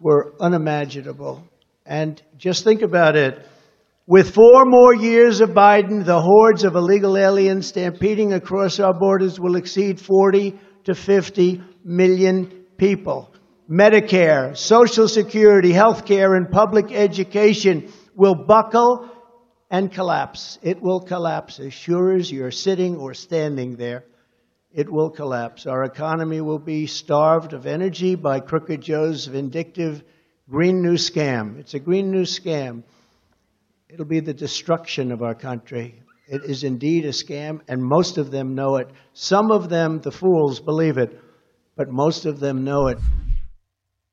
[0.00, 1.46] were unimaginable.
[1.86, 3.44] And just think about it.
[4.10, 9.38] With four more years of Biden, the hordes of illegal aliens stampeding across our borders
[9.38, 13.30] will exceed 40 to 50 million people.
[13.70, 19.10] Medicare, Social Security, health care, and public education will buckle
[19.70, 20.58] and collapse.
[20.62, 24.06] It will collapse as sure as you're sitting or standing there.
[24.72, 25.66] it will collapse.
[25.66, 30.02] Our economy will be starved of energy by Crooked Joe's vindictive
[30.48, 31.58] Green New Scam.
[31.58, 32.84] It's a Green New Scam.
[33.90, 36.02] It'll be the destruction of our country.
[36.26, 38.90] It is indeed a scam, and most of them know it.
[39.14, 41.18] Some of them, the fools, believe it,
[41.74, 42.98] but most of them know it.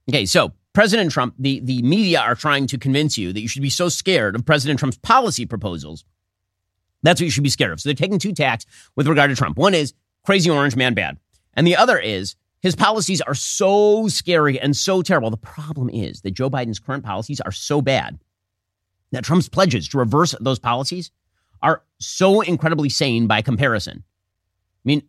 [0.09, 3.61] Okay, so President Trump, the, the media are trying to convince you that you should
[3.61, 6.05] be so scared of President Trump's policy proposals.
[7.03, 7.81] That's what you should be scared of.
[7.81, 9.57] So they're taking two tacks with regard to Trump.
[9.57, 9.93] One is
[10.25, 11.17] crazy orange man bad.
[11.53, 15.31] And the other is his policies are so scary and so terrible.
[15.31, 18.19] The problem is that Joe Biden's current policies are so bad
[19.15, 21.09] that Trump's pledges to reverse those policies
[21.61, 24.03] are so incredibly sane by comparison.
[24.05, 25.01] I mean,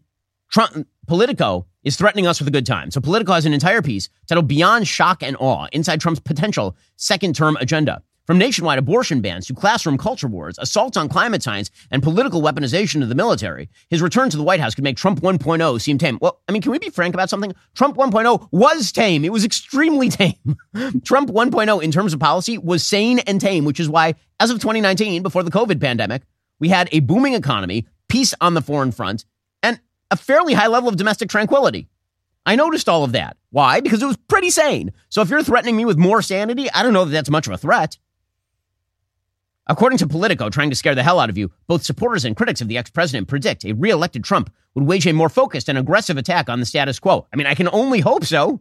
[0.50, 2.90] Trump, Politico is threatening us with a good time.
[2.90, 7.34] So Politico has an entire piece titled Beyond Shock and Awe inside Trump's potential second
[7.34, 8.02] term agenda.
[8.26, 13.00] From nationwide abortion bans to classroom culture wars, assaults on climate science, and political weaponization
[13.00, 16.18] of the military, his return to the White House could make Trump 1.0 seem tame.
[16.20, 17.54] Well, I mean, can we be frank about something?
[17.76, 19.24] Trump 1.0 was tame.
[19.24, 20.56] It was extremely tame.
[21.04, 24.58] Trump 1.0, in terms of policy, was sane and tame, which is why, as of
[24.58, 26.22] 2019, before the COVID pandemic,
[26.58, 29.24] we had a booming economy, peace on the foreign front,
[29.62, 29.78] and
[30.10, 31.86] a fairly high level of domestic tranquility.
[32.44, 33.36] I noticed all of that.
[33.50, 33.80] Why?
[33.80, 34.92] Because it was pretty sane.
[35.10, 37.52] So if you're threatening me with more sanity, I don't know that that's much of
[37.52, 37.98] a threat.
[39.68, 42.60] According to Politico, trying to scare the hell out of you, both supporters and critics
[42.60, 45.76] of the ex president predict a re elected Trump would wage a more focused and
[45.76, 47.26] aggressive attack on the status quo.
[47.32, 48.60] I mean, I can only hope so.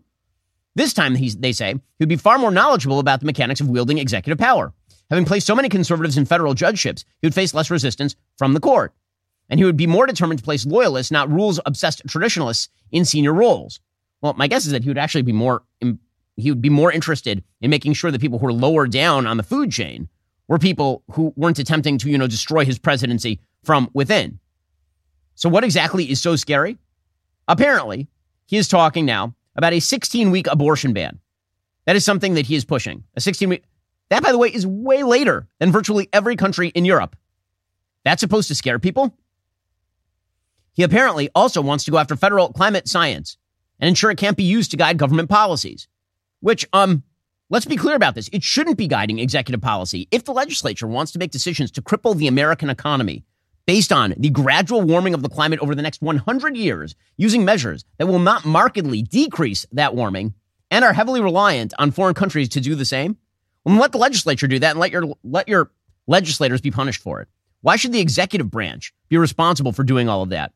[0.73, 3.99] This time, they say, he would be far more knowledgeable about the mechanics of wielding
[3.99, 4.73] executive power.
[5.09, 8.59] Having placed so many conservatives in federal judgeships, he would face less resistance from the
[8.59, 8.93] court.
[9.47, 13.33] And he would be more determined to place loyalists, not rules obsessed traditionalists, in senior
[13.33, 13.79] roles.
[14.21, 15.63] Well, my guess is that he would actually be more
[16.37, 19.37] he would be more interested in making sure that people who are lower down on
[19.37, 20.09] the food chain
[20.47, 24.39] were people who weren't attempting to, you know, destroy his presidency from within.
[25.35, 26.77] So what exactly is so scary?
[27.47, 28.07] Apparently,
[28.45, 31.19] he is talking now about a 16 week abortion ban.
[31.85, 33.03] That is something that he is pushing.
[33.15, 33.63] A 16 week
[34.09, 37.15] that, by the way, is way later than virtually every country in Europe.
[38.03, 39.17] That's supposed to scare people?
[40.73, 43.37] He apparently also wants to go after federal climate science
[43.79, 45.87] and ensure it can't be used to guide government policies.
[46.41, 47.03] Which, um,
[47.49, 48.29] let's be clear about this.
[48.33, 50.07] It shouldn't be guiding executive policy.
[50.11, 53.23] If the legislature wants to make decisions to cripple the American economy
[53.65, 57.85] based on the gradual warming of the climate over the next 100 years, using measures
[57.97, 60.33] that will not markedly decrease that warming
[60.71, 63.17] and are heavily reliant on foreign countries to do the same,
[63.63, 65.71] well, let the legislature do that and let your let your
[66.07, 67.27] legislators be punished for it.
[67.61, 70.53] Why should the executive branch be responsible for doing all of that?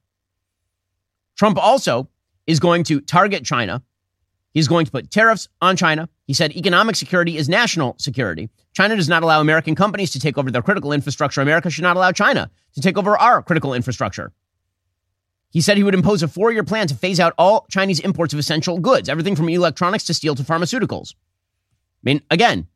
[1.36, 2.08] Trump also
[2.46, 3.82] is going to target China.
[4.54, 6.10] He's going to put tariffs on China.
[6.30, 8.52] He said economic security is national security.
[8.74, 11.42] China does not allow American companies to take over their critical infrastructure.
[11.42, 14.32] America should not allow China to take over our critical infrastructure.
[15.50, 18.32] He said he would impose a four year plan to phase out all Chinese imports
[18.32, 21.16] of essential goods, everything from electronics to steel to pharmaceuticals.
[21.16, 22.68] I mean, again,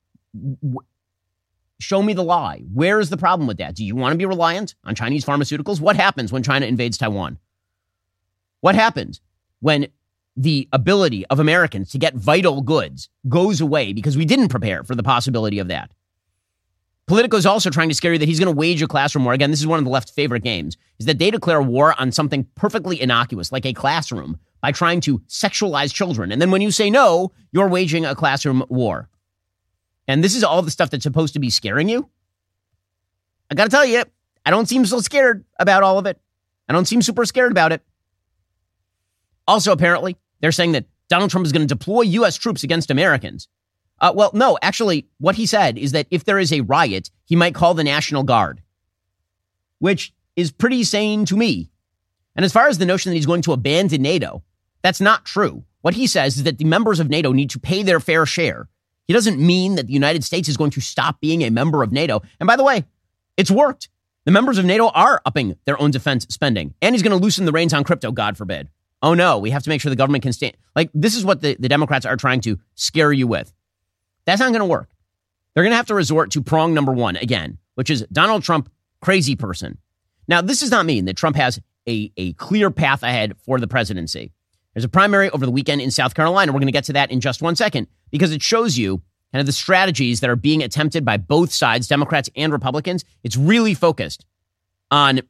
[1.79, 2.63] show me the lie.
[2.73, 3.75] Where is the problem with that?
[3.75, 5.79] Do you want to be reliant on Chinese pharmaceuticals?
[5.79, 7.37] What happens when China invades Taiwan?
[8.61, 9.21] What happens
[9.59, 9.89] when
[10.35, 14.95] the ability of Americans to get vital goods goes away because we didn't prepare for
[14.95, 15.91] the possibility of that?
[17.05, 19.33] Politico is also trying to scare you that he's going to wage a classroom war.
[19.33, 22.11] Again, this is one of the left's favorite games, is that they declare war on
[22.11, 26.31] something perfectly innocuous, like a classroom, by trying to sexualize children.
[26.31, 29.09] And then when you say no, you're waging a classroom war
[30.07, 32.09] and this is all the stuff that's supposed to be scaring you,
[33.49, 34.03] I got to tell you,
[34.45, 36.19] I don't seem so scared about all of it.
[36.67, 37.81] I don't seem super scared about it.
[39.47, 42.35] Also, apparently, they're saying that Donald Trump is going to deploy U.S.
[42.35, 43.47] troops against Americans.
[43.99, 47.35] Uh, well, no, actually, what he said is that if there is a riot, he
[47.35, 48.61] might call the National Guard,
[49.79, 51.71] which is pretty sane to me.
[52.35, 54.43] And as far as the notion that he's going to abandon NATO,
[54.83, 55.63] that's not true.
[55.81, 58.67] What he says is that the members of NATO need to pay their fair share
[59.05, 61.91] he doesn't mean that the United States is going to stop being a member of
[61.91, 62.21] NATO.
[62.39, 62.85] And by the way,
[63.37, 63.89] it's worked.
[64.25, 66.73] The members of NATO are upping their own defense spending.
[66.81, 68.69] And he's going to loosen the reins on crypto, God forbid.
[69.03, 70.55] Oh no, we have to make sure the government can stand.
[70.77, 73.53] Like, this is what the, the Democrats are trying to scare you with.
[74.25, 74.89] That's not going to work.
[75.53, 78.71] They're going to have to resort to prong number one again, which is Donald Trump,
[79.01, 79.77] crazy person.
[80.27, 83.67] Now, this does not mean that Trump has a, a clear path ahead for the
[83.67, 84.31] presidency.
[84.73, 86.53] There's a primary over the weekend in South Carolina.
[86.53, 89.01] We're going to get to that in just one second because it shows you
[89.33, 93.03] kind of the strategies that are being attempted by both sides, Democrats and Republicans.
[93.23, 94.25] It's really focused
[94.89, 95.21] on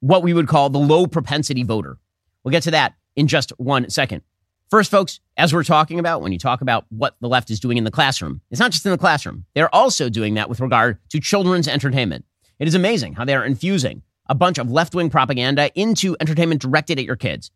[0.00, 1.98] what we would call the low propensity voter.
[2.42, 4.22] We'll get to that in just one second.
[4.70, 7.76] First, folks, as we're talking about, when you talk about what the left is doing
[7.76, 9.44] in the classroom, it's not just in the classroom.
[9.54, 12.24] They're also doing that with regard to children's entertainment.
[12.58, 16.62] It is amazing how they are infusing a bunch of left wing propaganda into entertainment
[16.62, 17.50] directed at your kids.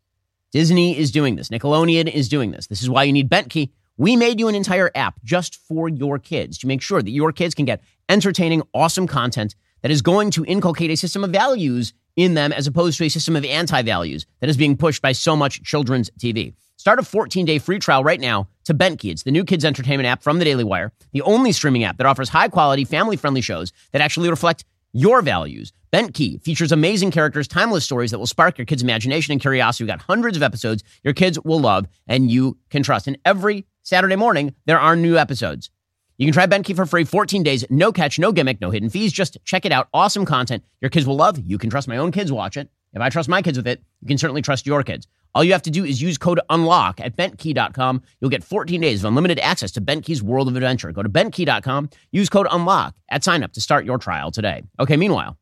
[0.51, 1.49] Disney is doing this.
[1.49, 2.67] Nickelodeon is doing this.
[2.67, 3.71] This is why you need BentKey.
[3.97, 7.31] We made you an entire app just for your kids to make sure that your
[7.31, 11.93] kids can get entertaining, awesome content that is going to inculcate a system of values
[12.17, 15.13] in them as opposed to a system of anti values that is being pushed by
[15.13, 16.53] so much children's TV.
[16.75, 19.11] Start a 14 day free trial right now to BentKey.
[19.11, 22.05] It's the new kids entertainment app from the Daily Wire, the only streaming app that
[22.05, 25.73] offers high quality, family friendly shows that actually reflect your values.
[25.93, 29.83] BentKey features amazing characters, timeless stories that will spark your kids' imagination and curiosity.
[29.83, 33.07] We've got hundreds of episodes your kids will love and you can trust.
[33.07, 35.69] And every Saturday morning, there are new episodes.
[36.17, 39.13] You can try BentKey for free 14 days, no catch, no gimmick, no hidden fees.
[39.13, 39.87] Just check it out.
[39.93, 41.37] Awesome content your kids will love.
[41.37, 42.69] You can trust my own kids watch it.
[42.93, 45.07] If I trust my kids with it, you can certainly trust your kids.
[45.35, 48.01] All you have to do is use code UNLOCK at bentkey.com.
[48.19, 50.91] You'll get 14 days of unlimited access to BentKey's world of adventure.
[50.91, 54.63] Go to bentkey.com, use code UNLOCK at sign up to start your trial today.
[54.79, 55.37] Okay, meanwhile,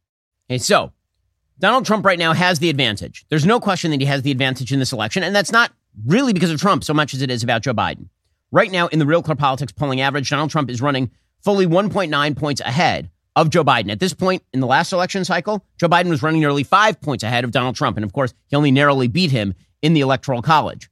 [0.50, 0.92] okay, so
[1.60, 3.26] Donald Trump right now has the advantage.
[3.30, 5.72] There's no question that he has the advantage in this election, and that's not
[6.06, 8.10] really because of Trump so much as it is about Joe Biden.
[8.56, 11.12] Right now, in the Real Clear Politics polling average, Donald Trump is running
[11.44, 13.92] fully 1.9 points ahead of Joe Biden.
[13.92, 17.22] At this point in the last election cycle, Joe Biden was running nearly five points
[17.22, 17.98] ahead of Donald Trump.
[17.98, 20.90] And of course, he only narrowly beat him in the Electoral College.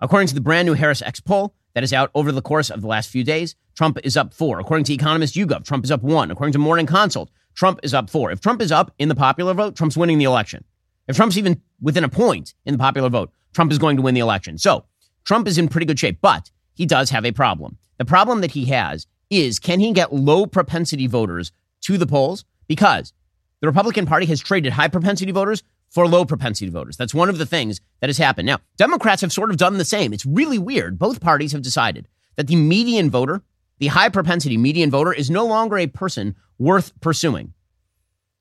[0.00, 2.80] According to the brand new Harris X poll that is out over the course of
[2.80, 4.58] the last few days, Trump is up four.
[4.58, 6.32] According to Economist YouGov, Trump is up one.
[6.32, 8.32] According to Morning Consult, Trump is up four.
[8.32, 10.64] If Trump is up in the popular vote, Trump's winning the election.
[11.06, 14.16] If Trump's even within a point in the popular vote, Trump is going to win
[14.16, 14.58] the election.
[14.58, 14.86] So
[15.22, 17.78] Trump is in pretty good shape, but he does have a problem.
[17.98, 21.52] The problem that he has is can he get low propensity voters
[21.82, 22.44] to the polls?
[22.66, 23.12] Because
[23.60, 26.96] the Republican Party has traded high propensity voters for low propensity voters.
[26.96, 28.46] That's one of the things that has happened.
[28.46, 30.12] Now, Democrats have sort of done the same.
[30.12, 30.98] It's really weird.
[30.98, 33.42] Both parties have decided that the median voter,
[33.78, 37.54] the high propensity median voter, is no longer a person worth pursuing.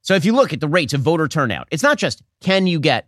[0.01, 2.79] So if you look at the rates of voter turnout, it's not just can you
[2.79, 3.07] get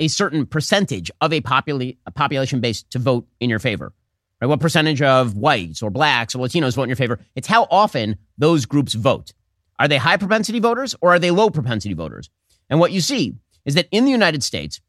[0.00, 3.92] a certain percentage of a, a population base to vote in your favor.
[4.40, 4.46] Right?
[4.46, 7.18] What percentage of whites or blacks or Latinos vote in your favor?
[7.34, 9.32] It's how often those groups vote.
[9.78, 12.30] Are they high propensity voters or are they low propensity voters?
[12.70, 13.34] And what you see
[13.64, 14.80] is that in the United States,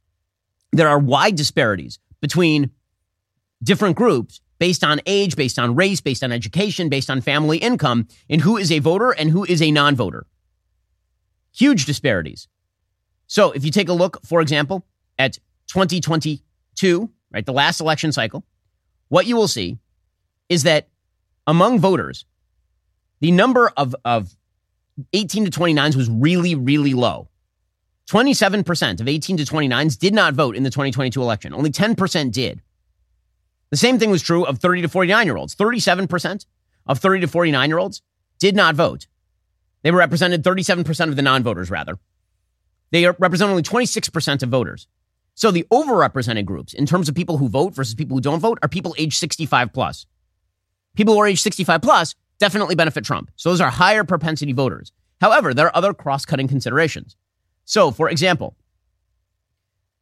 [0.72, 2.72] there are wide disparities between
[3.64, 8.08] different groups based on age, based on race, based on education, based on family income,
[8.28, 10.26] in who is a voter and who is a non voter.
[11.56, 12.48] Huge disparities.
[13.28, 14.86] So if you take a look, for example,
[15.18, 15.34] at
[15.68, 18.44] 2022, right, the last election cycle,
[19.10, 19.78] what you will see
[20.48, 20.88] is that
[21.46, 22.26] among voters,
[23.20, 24.36] the number of, of
[25.14, 27.28] 18 to 29s was really, really low.
[28.10, 31.54] 27% of 18 to 29s did not vote in the 2022 election.
[31.54, 32.62] Only 10% did.
[33.70, 35.56] The same thing was true of 30 to 49 year olds.
[35.56, 36.46] 37%
[36.88, 38.02] of 30 to 49 year olds
[38.40, 39.06] did not vote.
[39.84, 42.00] They were represented 37% of the non voters, rather.
[42.92, 44.88] They represent only 26% of voters.
[45.40, 48.60] So the overrepresented groups in terms of people who vote versus people who don't vote
[48.62, 50.06] are people age 65 plus.
[50.98, 53.32] People who are age 65 plus definitely benefit Trump.
[53.38, 54.92] So those are higher propensity voters.
[55.22, 57.16] However, there are other cross cutting considerations.
[57.64, 58.58] So, for example,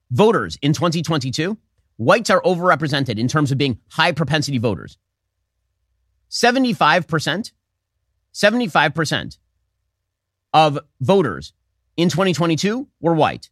[0.10, 1.56] voters in 2022,
[1.98, 4.98] whites are overrepresented in terms of being high propensity voters.
[6.32, 7.52] 75%,
[8.34, 9.38] 75%
[10.56, 11.54] of voters
[11.96, 13.52] in 2022 were white,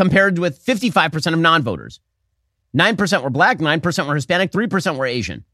[0.00, 2.00] compared with 55% of non voters.
[2.74, 5.44] 9% were black, 9% were Hispanic, 3% were Asian.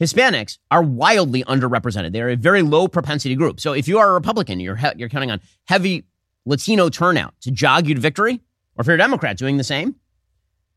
[0.00, 2.12] Hispanics are wildly underrepresented.
[2.12, 3.58] They are a very low propensity group.
[3.58, 6.04] So if you are a Republican, you're, he- you're counting on heavy
[6.44, 8.34] Latino turnout to jog you to victory,
[8.76, 9.96] or if you're a Democrat doing the same,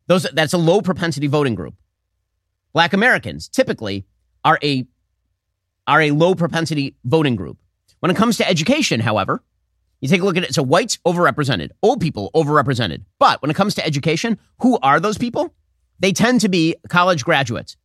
[0.08, 1.76] those, that's a low propensity voting group.
[2.74, 4.08] Black Americans typically
[4.44, 4.88] are a,
[5.86, 7.60] are a low propensity voting group.
[8.00, 9.44] When it comes to education, however,
[10.02, 10.54] you take a look at it.
[10.54, 13.04] So whites overrepresented, old people overrepresented.
[13.20, 15.54] But when it comes to education, who are those people?
[16.00, 17.76] They tend to be college graduates.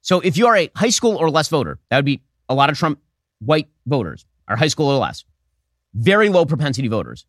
[0.00, 2.70] So if you are a high school or less voter, that would be a lot
[2.70, 3.00] of Trump
[3.40, 5.24] white voters are high school or less.
[5.94, 7.26] Very low propensity voters.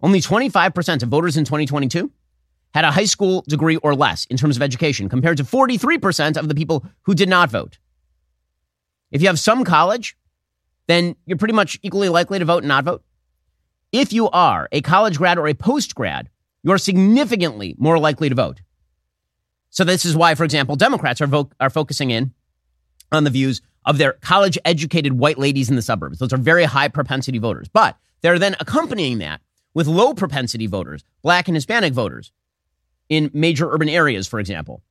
[0.00, 2.10] Only 25% of voters in 2022
[2.74, 6.48] had a high school degree or less in terms of education, compared to 43% of
[6.48, 7.78] the people who did not vote.
[9.10, 10.16] If you have some college,
[10.86, 13.02] then you're pretty much equally likely to vote and not vote.
[13.92, 16.28] If you are a college grad or a post grad,
[16.62, 18.62] you're significantly more likely to vote.
[19.70, 22.32] So this is why, for example, Democrats are, vo- are focusing in
[23.10, 26.18] on the views of their college educated white ladies in the suburbs.
[26.18, 27.68] Those are very high propensity voters.
[27.68, 29.40] But they're then accompanying that
[29.74, 32.32] with low propensity voters, black and Hispanic voters
[33.08, 34.82] in major urban areas, for example.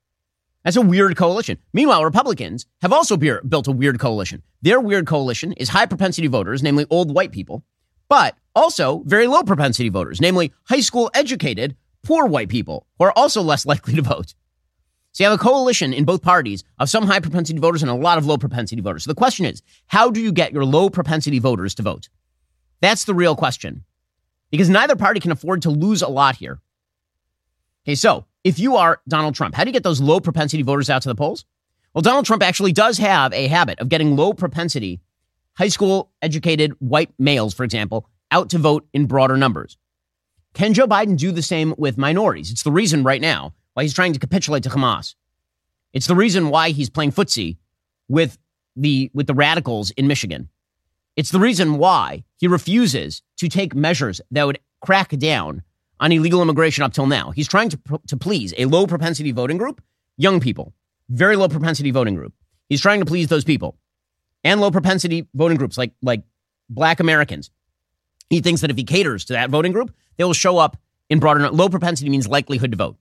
[0.64, 1.57] That's a weird coalition.
[1.74, 4.43] Meanwhile, Republicans have also built a weird coalition.
[4.62, 7.64] Their weird coalition is high propensity voters, namely old white people,
[8.09, 13.14] but also very low propensity voters, namely high school educated poor white people who are
[13.18, 14.36] also less likely to vote.
[15.14, 17.95] So you have a coalition in both parties of some high propensity voters and a
[17.95, 19.03] lot of low propensity voters.
[19.03, 22.07] So the question is, how do you get your low propensity voters to vote?
[22.80, 23.84] That's the real question.
[24.51, 26.62] Because neither party can afford to lose a lot here.
[27.86, 30.89] Okay, so if you are Donald Trump, how do you get those low propensity voters
[30.89, 31.46] out to the polls?
[31.94, 35.02] Well, Donald Trump actually does have a habit of getting low propensity,
[35.58, 39.78] high school educated white males, for example, out to vote in broader numbers.
[40.54, 42.52] Can Joe Biden do the same with minorities?
[42.52, 45.16] It's the reason right now why he's trying to capitulate to Hamas.
[45.94, 47.58] It's the reason why he's playing footsie
[48.08, 48.38] with
[48.76, 50.50] the with the radicals in Michigan.
[51.16, 55.64] It's the reason why he refuses to take measures that would crack down
[56.02, 57.32] on illegal immigration up till now.
[57.32, 59.82] He's trying to, to please a low propensity voting group,
[60.18, 60.74] young people,
[61.10, 62.34] very low propensity voting group.
[62.68, 63.78] He's trying to please those people
[64.43, 66.24] and low propensity voting groups like, like
[66.70, 67.52] black Americans.
[68.30, 70.78] He thinks that if he caters to that voting group, they will show up
[71.10, 72.97] in broader, low propensity means likelihood to vote.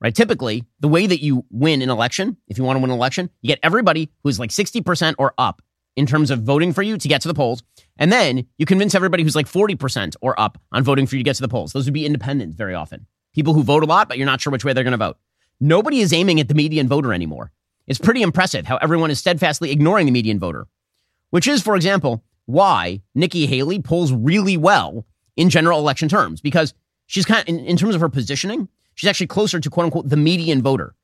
[0.00, 0.14] Right?
[0.14, 3.30] Typically, the way that you win an election, if you want to win an election,
[3.40, 5.62] you get everybody who's like 60% or up
[5.96, 7.62] in terms of voting for you to get to the polls.
[7.98, 11.24] And then you convince everybody who's like 40% or up on voting for you to
[11.24, 11.72] get to the polls.
[11.72, 13.06] Those would be independents very often.
[13.34, 15.16] People who vote a lot, but you're not sure which way they're going to vote.
[15.58, 17.50] Nobody is aiming at the median voter anymore.
[17.86, 20.66] It's pretty impressive how everyone is steadfastly ignoring the median voter,
[21.30, 26.74] which is, for example, why Nikki Haley polls really well in general election terms, because
[27.06, 30.08] she's kind of, in, in terms of her positioning, she's actually closer to quote unquote
[30.08, 30.94] the median voter.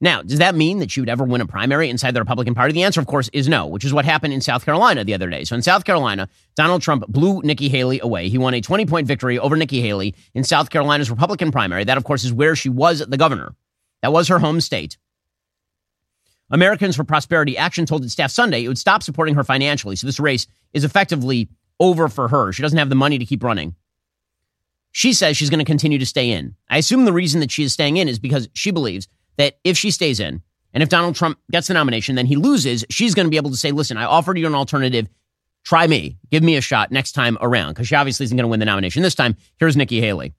[0.00, 2.72] Now, does that mean that she would ever win a primary inside the Republican Party?
[2.72, 5.28] The answer, of course, is no, which is what happened in South Carolina the other
[5.28, 5.42] day.
[5.42, 8.28] So in South Carolina, Donald Trump blew Nikki Haley away.
[8.28, 11.82] He won a 20 point victory over Nikki Haley in South Carolina's Republican primary.
[11.82, 13.56] That, of course, is where she was the governor.
[14.02, 14.96] That was her home state.
[16.50, 19.96] Americans for Prosperity Action told its staff Sunday it would stop supporting her financially.
[19.96, 21.48] So this race is effectively
[21.80, 22.52] over for her.
[22.52, 23.74] She doesn't have the money to keep running.
[24.92, 26.54] She says she's going to continue to stay in.
[26.70, 29.08] I assume the reason that she is staying in is because she believes
[29.38, 30.42] that if she stays in,
[30.74, 33.50] and if Donald Trump gets the nomination, then he loses, she's going to be able
[33.50, 35.08] to say, listen, I offered you an alternative.
[35.64, 36.18] Try me.
[36.30, 38.66] Give me a shot next time around, because she obviously isn't going to win the
[38.66, 39.36] nomination this time.
[39.58, 40.34] Here's Nikki Haley.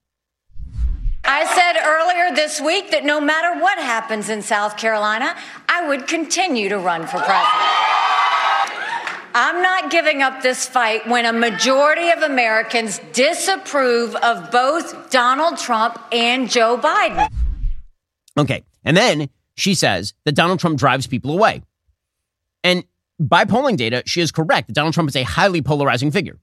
[1.24, 5.36] I said earlier this week that no matter what happens in South Carolina,
[5.68, 7.46] I would continue to run for president.
[9.36, 15.58] I'm not giving up this fight when a majority of Americans disapprove of both Donald
[15.58, 17.28] Trump and Joe Biden.
[18.38, 18.64] Okay.
[18.84, 21.62] And then she says that Donald Trump drives people away.
[22.64, 22.84] And
[23.20, 26.40] by polling data, she is correct that Donald Trump is a highly polarizing figure.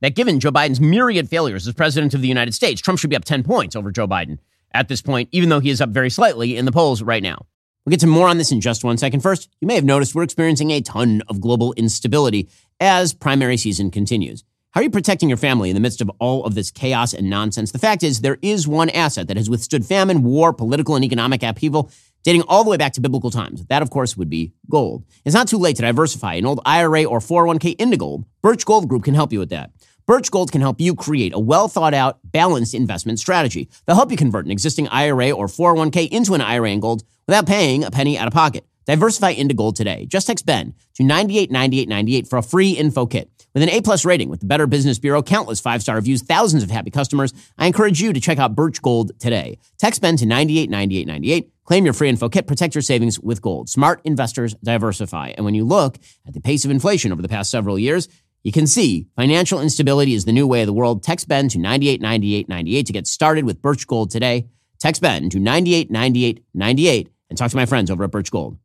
[0.00, 3.16] That given Joe Biden's myriad failures as president of the United States, Trump should be
[3.16, 4.38] up 10 points over Joe Biden
[4.72, 7.46] at this point, even though he is up very slightly in the polls right now.
[7.84, 9.20] We'll get to more on this in just one second.
[9.20, 12.48] First, you may have noticed we're experiencing a ton of global instability
[12.80, 14.42] as primary season continues.
[14.74, 17.30] How are you protecting your family in the midst of all of this chaos and
[17.30, 17.70] nonsense?
[17.70, 21.44] The fact is, there is one asset that has withstood famine, war, political, and economic
[21.44, 21.92] upheaval
[22.24, 23.64] dating all the way back to biblical times.
[23.66, 25.04] That, of course, would be gold.
[25.24, 28.24] It's not too late to diversify an old IRA or 401k into gold.
[28.42, 29.70] Birch Gold Group can help you with that.
[30.06, 33.68] Birch Gold can help you create a well thought out, balanced investment strategy.
[33.86, 37.46] They'll help you convert an existing IRA or 401k into an IRA in gold without
[37.46, 38.66] paying a penny out of pocket.
[38.86, 40.06] Diversify into gold today.
[40.06, 43.30] Just text Ben to 989898 for a free info kit.
[43.54, 46.90] With an A-plus rating with the Better Business Bureau, countless five-star reviews, thousands of happy
[46.90, 49.58] customers, I encourage you to check out Birch Gold today.
[49.78, 51.52] Text Ben to 989898.
[51.64, 52.46] Claim your free info kit.
[52.46, 53.68] Protect your savings with gold.
[53.68, 55.32] Smart investors diversify.
[55.36, 58.08] And when you look at the pace of inflation over the past several years,
[58.42, 61.02] you can see financial instability is the new way of the world.
[61.02, 64.48] Text Ben to 989898 to get started with Birch Gold today.
[64.78, 68.58] Text Ben to 989898 and talk to my friends over at Birch Gold.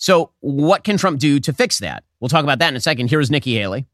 [0.00, 2.04] So, what can Trump do to fix that?
[2.20, 3.10] We'll talk about that in a second.
[3.10, 3.86] Here is Nikki Haley.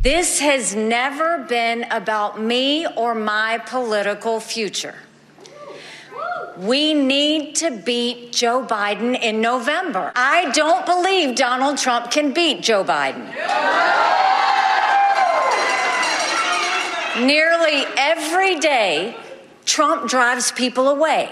[0.00, 4.94] This has never been about me or my political future.
[6.56, 10.12] We need to beat Joe Biden in November.
[10.16, 13.26] I don't believe Donald Trump can beat Joe Biden.
[17.26, 19.14] Nearly every day,
[19.66, 21.28] Trump drives people away,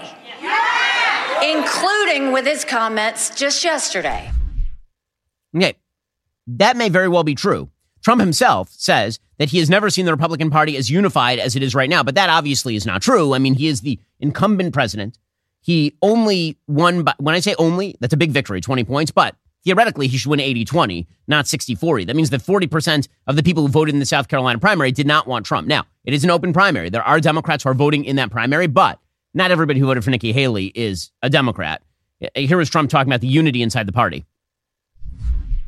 [1.43, 4.31] including with his comments just yesterday.
[5.57, 5.75] Okay,
[6.47, 7.71] that may very well be true.
[8.03, 11.63] Trump himself says that he has never seen the Republican Party as unified as it
[11.63, 13.35] is right now, but that obviously is not true.
[13.35, 15.19] I mean, he is the incumbent president.
[15.61, 19.37] He only won by, when I say only, that's a big victory, 20 points, but
[19.65, 22.05] theoretically he should win 80 20, not 60 40.
[22.05, 25.07] That means that 40% of the people who voted in the South Carolina primary did
[25.07, 25.67] not want Trump.
[25.67, 26.89] Now, it is an open primary.
[26.91, 28.99] There are Democrats who are voting in that primary, but
[29.35, 31.83] not everybody who voted for Nikki Haley is a Democrat.
[32.23, 34.25] Uh, here was Trump talking about the unity inside the party.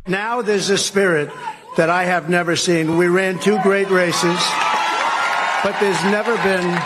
[0.06, 1.30] Now there's a spirit
[1.76, 2.96] that I have never seen.
[2.96, 4.40] We ran two great races.
[5.62, 6.78] but there's never been,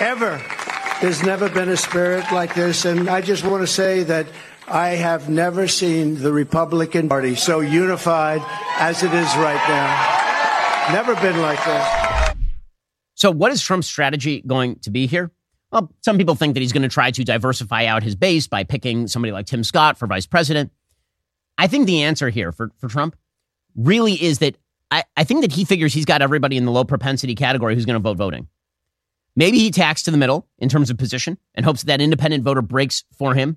[0.00, 0.42] ever,
[1.00, 2.84] there's never been a spirit like this.
[2.84, 4.26] And I just want to say that
[4.66, 8.40] I have never seen the Republican Party so unified
[8.78, 10.92] as it is right now.
[10.92, 12.36] Never been like this.
[13.14, 15.30] So, what is Trump's strategy going to be here?
[15.72, 18.64] Well, some people think that he's going to try to diversify out his base by
[18.64, 20.72] picking somebody like Tim Scott for vice president.
[21.58, 23.16] I think the answer here for, for Trump
[23.76, 24.56] really is that
[24.90, 27.86] I, I think that he figures he's got everybody in the low propensity category who's
[27.86, 28.48] going to vote voting.
[29.36, 32.42] Maybe he tacks to the middle in terms of position and hopes that, that independent
[32.42, 33.56] voter breaks for him.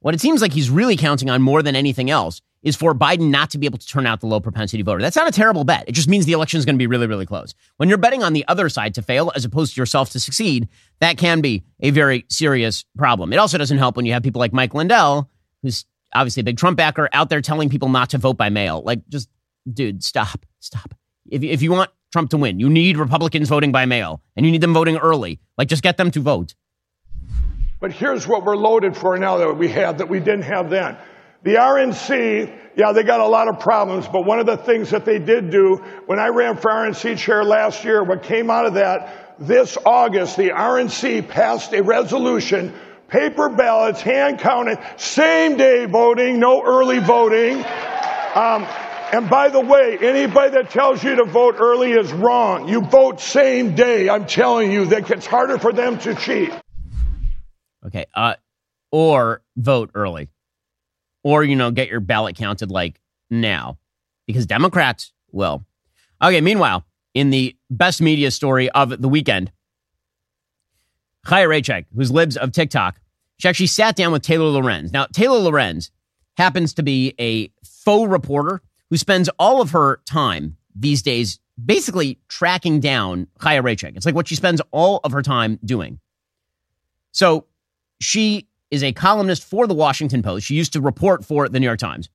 [0.00, 3.30] What it seems like he's really counting on more than anything else is for Biden
[3.30, 5.02] not to be able to turn out the low propensity voter.
[5.02, 5.84] That's not a terrible bet.
[5.86, 7.54] It just means the election is going to be really, really close.
[7.76, 10.68] When you're betting on the other side to fail as opposed to yourself to succeed,
[11.00, 13.32] that can be a very serious problem.
[13.32, 15.30] It also doesn't help when you have people like Mike Lindell,
[15.62, 15.84] who's
[16.14, 18.82] obviously a big Trump backer, out there telling people not to vote by mail.
[18.82, 19.28] Like, just,
[19.70, 20.94] dude, stop, stop.
[21.30, 24.52] If, if you want Trump to win, you need Republicans voting by mail and you
[24.52, 25.38] need them voting early.
[25.58, 26.54] Like, just get them to vote.
[27.78, 30.96] But here's what we're loaded for now that we have that we didn't have then.
[31.44, 35.04] The RNC, yeah, they got a lot of problems, but one of the things that
[35.04, 35.76] they did do
[36.06, 40.38] when I ran for RNC chair last year, what came out of that, this August,
[40.38, 42.72] the RNC passed a resolution
[43.08, 47.58] paper ballots, hand counted, same day voting, no early voting.
[47.58, 48.66] Um,
[49.12, 52.68] and by the way, anybody that tells you to vote early is wrong.
[52.68, 54.08] You vote same day.
[54.08, 56.52] I'm telling you that it's harder for them to cheat.
[57.86, 58.06] Okay.
[58.14, 58.34] Uh,
[58.90, 60.30] or vote early.
[61.24, 63.00] Or, you know, get your ballot counted like
[63.30, 63.78] now.
[64.26, 65.64] Because Democrats will.
[66.22, 66.40] Okay.
[66.40, 69.50] Meanwhile, in the best media story of the weekend,
[71.26, 73.00] Chaya Raichik, who's libs of TikTok,
[73.38, 74.92] she actually sat down with Taylor Lorenz.
[74.92, 75.90] Now, Taylor Lorenz
[76.36, 82.18] happens to be a faux reporter who spends all of her time these days basically
[82.28, 83.96] tracking down Chaya Raichik.
[83.96, 86.00] It's like what she spends all of her time doing.
[87.12, 87.46] So
[88.00, 90.46] she is a columnist for the Washington Post.
[90.46, 92.08] She used to report for the New York Times.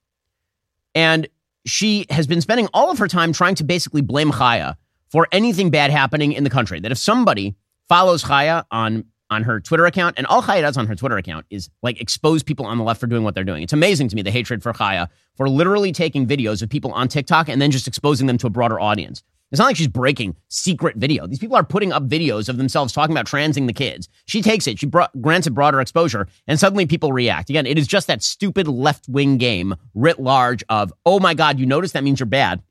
[0.94, 1.28] And
[1.66, 4.76] she has been spending all of her time trying to basically blame Chaya
[5.08, 6.80] for anything bad happening in the country.
[6.80, 7.54] That if somebody
[7.88, 11.46] follows Chaya on on her Twitter account, and all Chaya does on her Twitter account
[11.50, 13.62] is like expose people on the left for doing what they're doing.
[13.62, 17.06] It's amazing to me the hatred for Chaya for literally taking videos of people on
[17.06, 19.22] TikTok and then just exposing them to a broader audience.
[19.50, 21.26] It's not like she's breaking secret video.
[21.26, 24.08] These people are putting up videos of themselves talking about transing the kids.
[24.26, 24.90] She takes it, she
[25.20, 27.50] grants it broader exposure, and suddenly people react.
[27.50, 31.58] Again, it is just that stupid left wing game writ large of, oh my God,
[31.58, 32.62] you notice that means you're bad.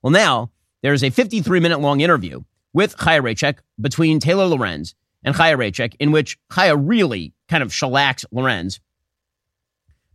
[0.00, 0.52] Well, now
[0.82, 2.42] there's a 53 minute long interview
[2.72, 4.94] with Chaya Raichik between Taylor Lorenz
[5.24, 8.78] and Chaya Raichik, in which Chaya really kind of shellacks Lorenz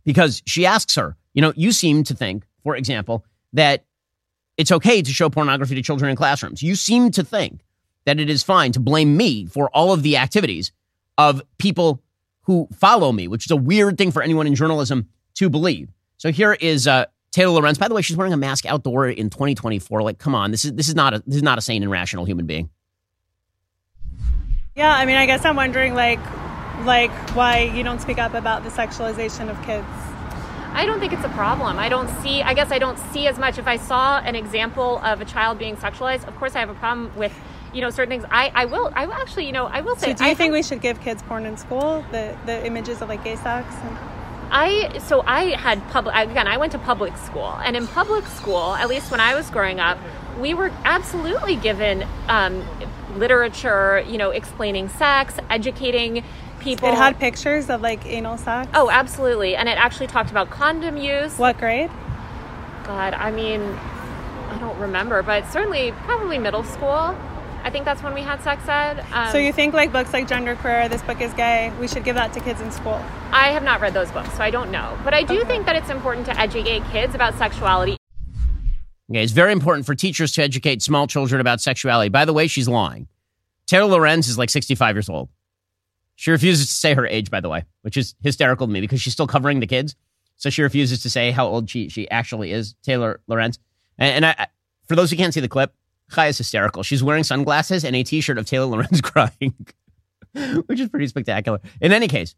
[0.04, 3.84] because she asks her, you know, you seem to think, for example, that
[4.56, 6.62] it's okay to show pornography to children in classrooms.
[6.62, 7.64] You seem to think
[8.04, 10.72] that it is fine to blame me for all of the activities
[11.18, 12.02] of people
[12.42, 15.90] who follow me, which is a weird thing for anyone in journalism to believe.
[16.18, 17.78] So here is uh, Taylor Lorenz.
[17.78, 20.02] By the way, she's wearing a mask outdoor in 2024.
[20.02, 21.90] Like, come on, this is this is not a this is not a sane and
[21.90, 22.70] rational human being.
[24.76, 26.18] Yeah, I mean, I guess I'm wondering, like,
[26.84, 29.86] like why you don't speak up about the sexualization of kids.
[30.74, 31.78] I don't think it's a problem.
[31.78, 33.58] I don't see, I guess I don't see as much.
[33.58, 36.74] If I saw an example of a child being sexualized, of course I have a
[36.74, 37.32] problem with,
[37.72, 38.24] you know, certain things.
[38.30, 40.08] I, I will, I will actually, you know, I will say.
[40.08, 42.04] So do you I think we should give kids porn in school?
[42.10, 43.72] The, the images of like gay sex?
[43.82, 43.98] And-
[44.50, 46.46] I so I had public again.
[46.46, 49.80] I went to public school, and in public school, at least when I was growing
[49.80, 49.98] up,
[50.38, 52.62] we were absolutely given um,
[53.16, 56.22] literature, you know, explaining sex, educating
[56.64, 56.88] people.
[56.88, 58.70] It had pictures of like anal sex.
[58.74, 61.38] Oh, absolutely, and it actually talked about condom use.
[61.38, 61.90] What grade?
[62.84, 67.16] God, I mean, I don't remember, but certainly probably middle school.
[67.62, 69.02] I think that's when we had sex ed.
[69.10, 72.04] Um, so you think like books like Gender Queer, This Book is Gay, we should
[72.04, 73.02] give that to kids in school?
[73.32, 74.98] I have not read those books, so I don't know.
[75.02, 75.48] But I do okay.
[75.48, 77.96] think that it's important to educate kids about sexuality.
[79.10, 82.10] Okay, it's very important for teachers to educate small children about sexuality.
[82.10, 83.08] By the way, she's lying.
[83.66, 85.30] Taylor Lorenz is like 65 years old.
[86.16, 89.00] She refuses to say her age, by the way, which is hysterical to me because
[89.00, 89.96] she's still covering the kids.
[90.36, 93.58] So she refuses to say how old she, she actually is, Taylor Lorenz.
[93.98, 94.46] And, and I,
[94.86, 95.74] for those who can't see the clip,
[96.10, 96.82] Chaya is hysterical.
[96.82, 99.54] She's wearing sunglasses and a t-shirt of Taylor Lorenz crying,
[100.66, 101.60] which is pretty spectacular.
[101.80, 102.34] In any case,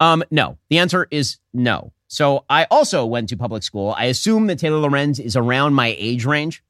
[0.00, 0.58] um, no.
[0.68, 1.92] The answer is no.
[2.08, 3.94] So I also went to public school.
[3.96, 6.62] I assume that Taylor Lorenz is around my age range.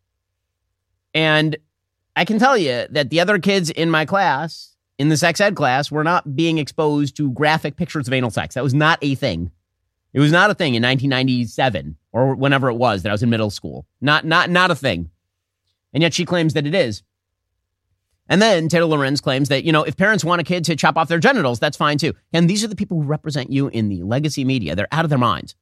[1.14, 1.56] And
[2.14, 4.71] I can tell you that the other kids in my class,
[5.02, 8.54] in the sex ed class, were not being exposed to graphic pictures of anal sex.
[8.54, 9.50] That was not a thing.
[10.14, 13.30] It was not a thing in 1997 or whenever it was that I was in
[13.30, 13.86] middle school.
[14.00, 15.10] Not, not, not a thing
[15.92, 17.02] and yet she claims that it is.
[18.28, 20.96] And then Taylor Lorenz claims that, you know, if parents want a kid to chop
[20.96, 22.14] off their genitals, that's fine too.
[22.32, 24.74] And these are the people who represent you in the legacy media.
[24.74, 25.54] They're out of their minds.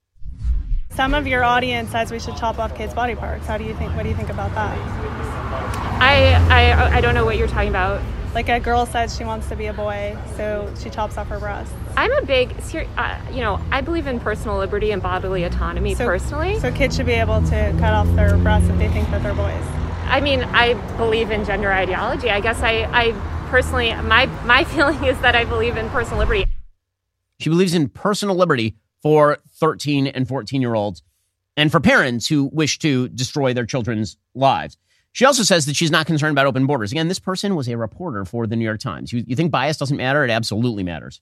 [0.91, 3.47] Some of your audience says we should chop off kids' body parts.
[3.47, 3.95] How do you think?
[3.97, 4.77] What do you think about that?
[6.01, 8.03] I I I don't know what you're talking about.
[8.35, 11.41] Like a girl says she wants to be a boy, so she chops off her
[11.41, 11.75] breasts.
[11.97, 12.55] I'm a big,
[12.97, 16.61] uh, you know, I believe in personal liberty and bodily autonomy so, personally.
[16.61, 19.35] So kids should be able to cut off their breasts if they think that they're
[19.35, 19.65] boys.
[20.05, 22.31] I mean, I believe in gender ideology.
[22.31, 23.13] I guess I, I
[23.49, 26.45] personally, my my feeling is that I believe in personal liberty.
[27.41, 31.03] She believes in personal liberty for 13 and 14 year olds
[31.57, 34.77] and for parents who wish to destroy their children's lives.
[35.13, 36.93] She also says that she's not concerned about open borders.
[36.93, 39.13] Again, this person was a reporter for the New York Times.
[39.13, 40.25] You, you think bias doesn't matter?
[40.25, 41.21] It absolutely matters.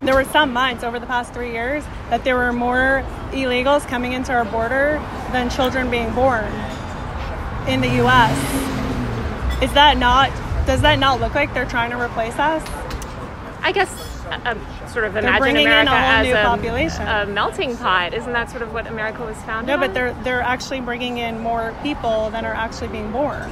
[0.00, 4.12] There were some months over the past three years that there were more illegals coming
[4.12, 4.98] into our border
[5.32, 6.46] than children being born
[7.68, 8.32] in the U.S.
[9.62, 10.30] Is that not?
[10.66, 12.62] Does that not look like they're trying to replace us?
[13.62, 14.58] I guess um,
[14.90, 17.08] sort of They're imagine bringing in America a whole as new a, population.
[17.08, 18.14] a melting pot.
[18.14, 19.80] Isn't that sort of what America was founded No, on?
[19.80, 23.50] but they're they're actually bringing in more people than are actually being born.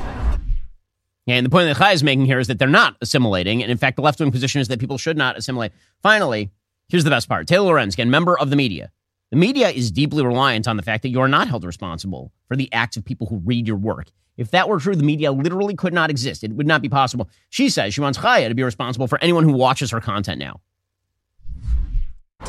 [1.27, 3.63] And the point that Chai is making here is that they're not assimilating.
[3.63, 5.73] And in fact, the left wing position is that people should not assimilate.
[6.03, 6.51] Finally,
[6.89, 8.91] here's the best part Taylor Lorenz, again, member of the media.
[9.31, 12.57] The media is deeply reliant on the fact that you are not held responsible for
[12.57, 14.07] the acts of people who read your work.
[14.39, 16.45] If that were true, the media literally could not exist.
[16.45, 17.29] It would not be possible.
[17.51, 20.61] She says she wants Chaya to be responsible for anyone who watches her content now.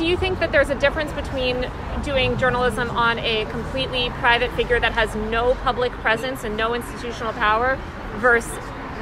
[0.00, 1.70] Do you think that there's a difference between
[2.04, 7.34] doing journalism on a completely private figure that has no public presence and no institutional
[7.34, 7.78] power
[8.14, 8.50] versus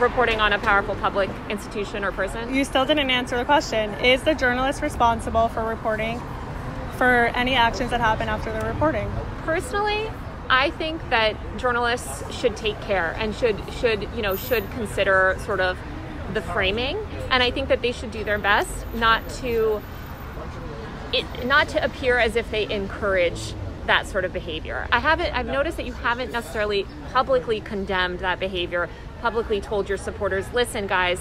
[0.00, 2.52] reporting on a powerful public institution or person?
[2.52, 3.94] You still didn't answer the question.
[4.00, 6.20] Is the journalist responsible for reporting
[6.96, 9.08] for any actions that happen after the reporting?
[9.44, 10.10] Personally,
[10.50, 15.60] I think that journalists should take care and should should you know should consider sort
[15.60, 15.78] of
[16.34, 16.96] the framing,
[17.30, 19.80] and I think that they should do their best not to
[21.12, 23.54] it not to appear as if they encourage
[23.86, 24.86] that sort of behavior.
[24.92, 28.88] I haven't I've noticed that you haven't necessarily publicly condemned that behavior,
[29.20, 31.20] publicly told your supporters, "Listen guys,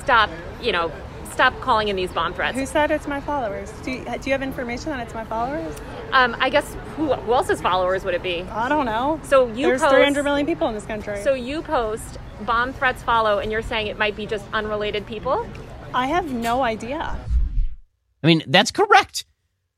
[0.00, 0.30] stop,
[0.62, 0.90] you know,
[1.30, 3.70] stop calling in these bomb threats." Who said it's my followers?
[3.82, 5.76] Do you, do you have information that it's my followers?
[6.12, 8.42] Um, I guess who, who else's followers would it be?
[8.42, 9.20] I don't know.
[9.24, 11.22] So you There's post, 300 million people in this country.
[11.22, 15.46] So you post bomb threats follow, and you're saying it might be just unrelated people?
[15.92, 17.18] I have no idea.
[18.22, 19.24] I mean, that's correct.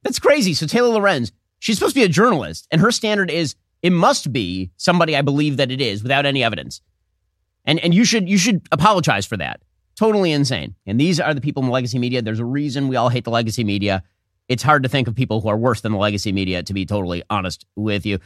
[0.02, 0.54] That's crazy.
[0.54, 4.32] So Taylor Lorenz, she's supposed to be a journalist, and her standard is it must
[4.32, 6.80] be somebody I believe that it is without any evidence.
[7.64, 9.60] And and you should you should apologize for that.
[9.96, 10.74] Totally insane.
[10.86, 12.22] And these are the people in the legacy media.
[12.22, 14.02] There's a reason we all hate the legacy media.
[14.48, 16.86] It's hard to think of people who are worse than the legacy media, to be
[16.86, 18.18] totally honest with you.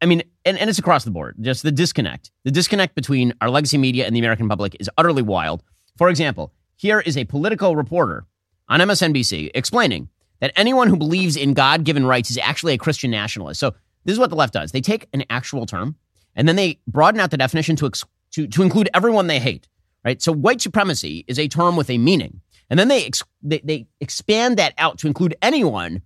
[0.00, 1.36] I mean, and, and it's across the board.
[1.40, 2.32] Just the disconnect.
[2.44, 5.62] The disconnect between our legacy media and the American public is utterly wild.
[5.96, 8.24] For example, here is a political reporter
[8.68, 10.08] on MSNBC explaining
[10.40, 13.60] that anyone who believes in God given rights is actually a Christian nationalist.
[13.60, 14.72] So this is what the left does.
[14.72, 15.96] They take an actual term
[16.34, 19.68] and then they broaden out the definition to, ex- to, to include everyone they hate,
[20.04, 20.20] right?
[20.20, 22.40] So white supremacy is a term with a meaning.
[22.70, 26.02] And then they, ex- they, they expand that out to include anyone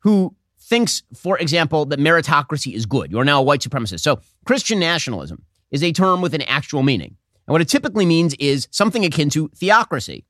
[0.00, 3.10] who thinks, for example, that meritocracy is good.
[3.10, 4.00] You're now a white supremacist.
[4.00, 7.16] So Christian nationalism is a term with an actual meaning.
[7.46, 10.24] And what it typically means is something akin to theocracy.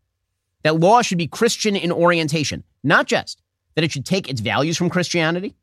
[0.62, 3.42] That law should be Christian in orientation, not just
[3.74, 5.56] that it should take its values from Christianity,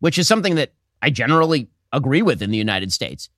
[0.00, 3.28] which is something that I generally agree with in the United States.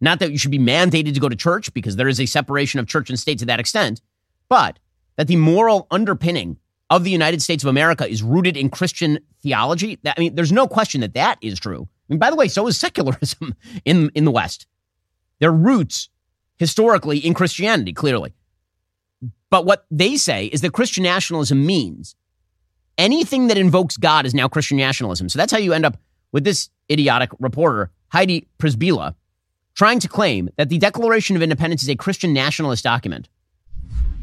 [0.00, 2.80] Not that you should be mandated to go to church because there is a separation
[2.80, 4.02] of church and state to that extent,
[4.48, 4.78] but
[5.16, 6.58] that the moral underpinning
[6.90, 9.98] of the United States of America is rooted in Christian theology.
[10.02, 11.88] That, I mean, there's no question that that is true.
[12.08, 14.66] I mean, by the way, so is secularism in, in the West.
[15.40, 16.08] Their roots
[16.58, 18.34] historically in Christianity, clearly.
[19.50, 22.16] But what they say is that Christian nationalism means
[22.98, 25.28] anything that invokes God is now Christian nationalism.
[25.28, 25.98] So that's how you end up
[26.32, 29.14] with this idiotic reporter, Heidi Przybyla,
[29.74, 33.28] trying to claim that the Declaration of Independence is a Christian nationalist document.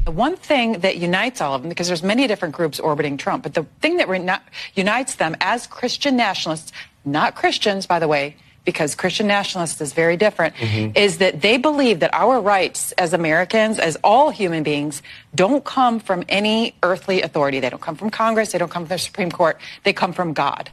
[0.04, 3.42] The one thing that unites all of them, because there's many different groups orbiting Trump,
[3.42, 4.28] but the thing that re-
[4.74, 6.72] unites them as Christian nationalists,
[7.06, 10.96] not Christians, by the way, because Christian nationalists is very different, mm-hmm.
[10.96, 15.02] is that they believe that our rights as Americans, as all human beings,
[15.34, 17.60] don't come from any earthly authority.
[17.60, 18.52] They don't come from Congress.
[18.52, 19.60] They don't come from the Supreme Court.
[19.84, 20.70] They come from God.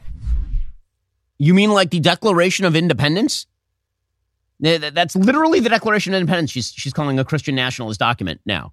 [1.38, 3.46] You mean like the Declaration of Independence?
[4.60, 6.52] That's literally the Declaration of Independence.
[6.52, 8.72] She's, she's calling a Christian nationalist document now.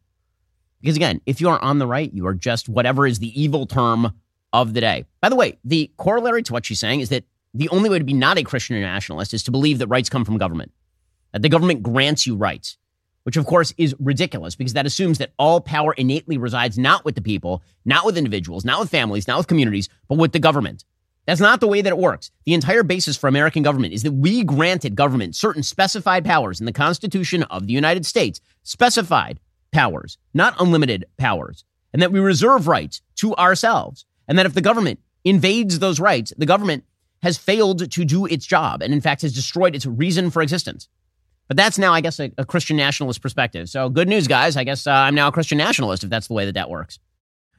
[0.82, 3.65] Because again, if you are on the right, you are just whatever is the evil
[3.65, 4.13] term
[4.53, 5.05] of the day.
[5.20, 8.06] By the way, the corollary to what she's saying is that the only way to
[8.06, 10.72] be not a Christian nationalist is to believe that rights come from government,
[11.34, 12.78] that the government grants you rights.
[13.24, 17.16] which of course is ridiculous because that assumes that all power innately resides not with
[17.16, 20.84] the people, not with individuals, not with families, not with communities, but with the government.
[21.28, 22.32] That's not the way that it works.
[22.45, 26.66] The entire basis for American government is that we granted government certain specified powers in
[26.66, 29.39] the Constitution of the United States, specified
[29.72, 34.06] powers, not unlimited powers, and that we reserve rights to ourselves.
[34.28, 36.84] And that if the government invades those rights, the government
[37.22, 40.88] has failed to do its job and, in fact, has destroyed its reason for existence.
[41.47, 43.70] But that's now, I guess, a, a Christian nationalist perspective.
[43.70, 44.55] So, good news, guys.
[44.55, 46.99] I guess uh, I'm now a Christian nationalist if that's the way that that works.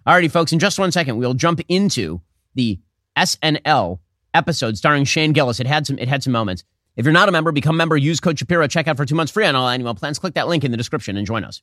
[0.06, 2.20] Alrighty, folks, in just one second, we'll jump into
[2.54, 2.78] the
[3.18, 3.98] SNL
[4.32, 5.60] episode starring Shane Gillis.
[5.60, 6.64] It had some it had some moments.
[6.96, 7.96] If you're not a member, become a member.
[7.96, 8.66] Use code Shapiro.
[8.66, 10.18] Check out for two months free on all annual plans.
[10.18, 11.62] Click that link in the description and join us.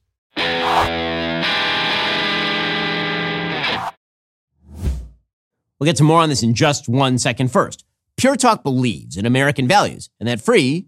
[5.80, 7.52] We'll get to more on this in just one second.
[7.52, 7.86] First,
[8.18, 10.88] Pure Talk believes in American values, and that free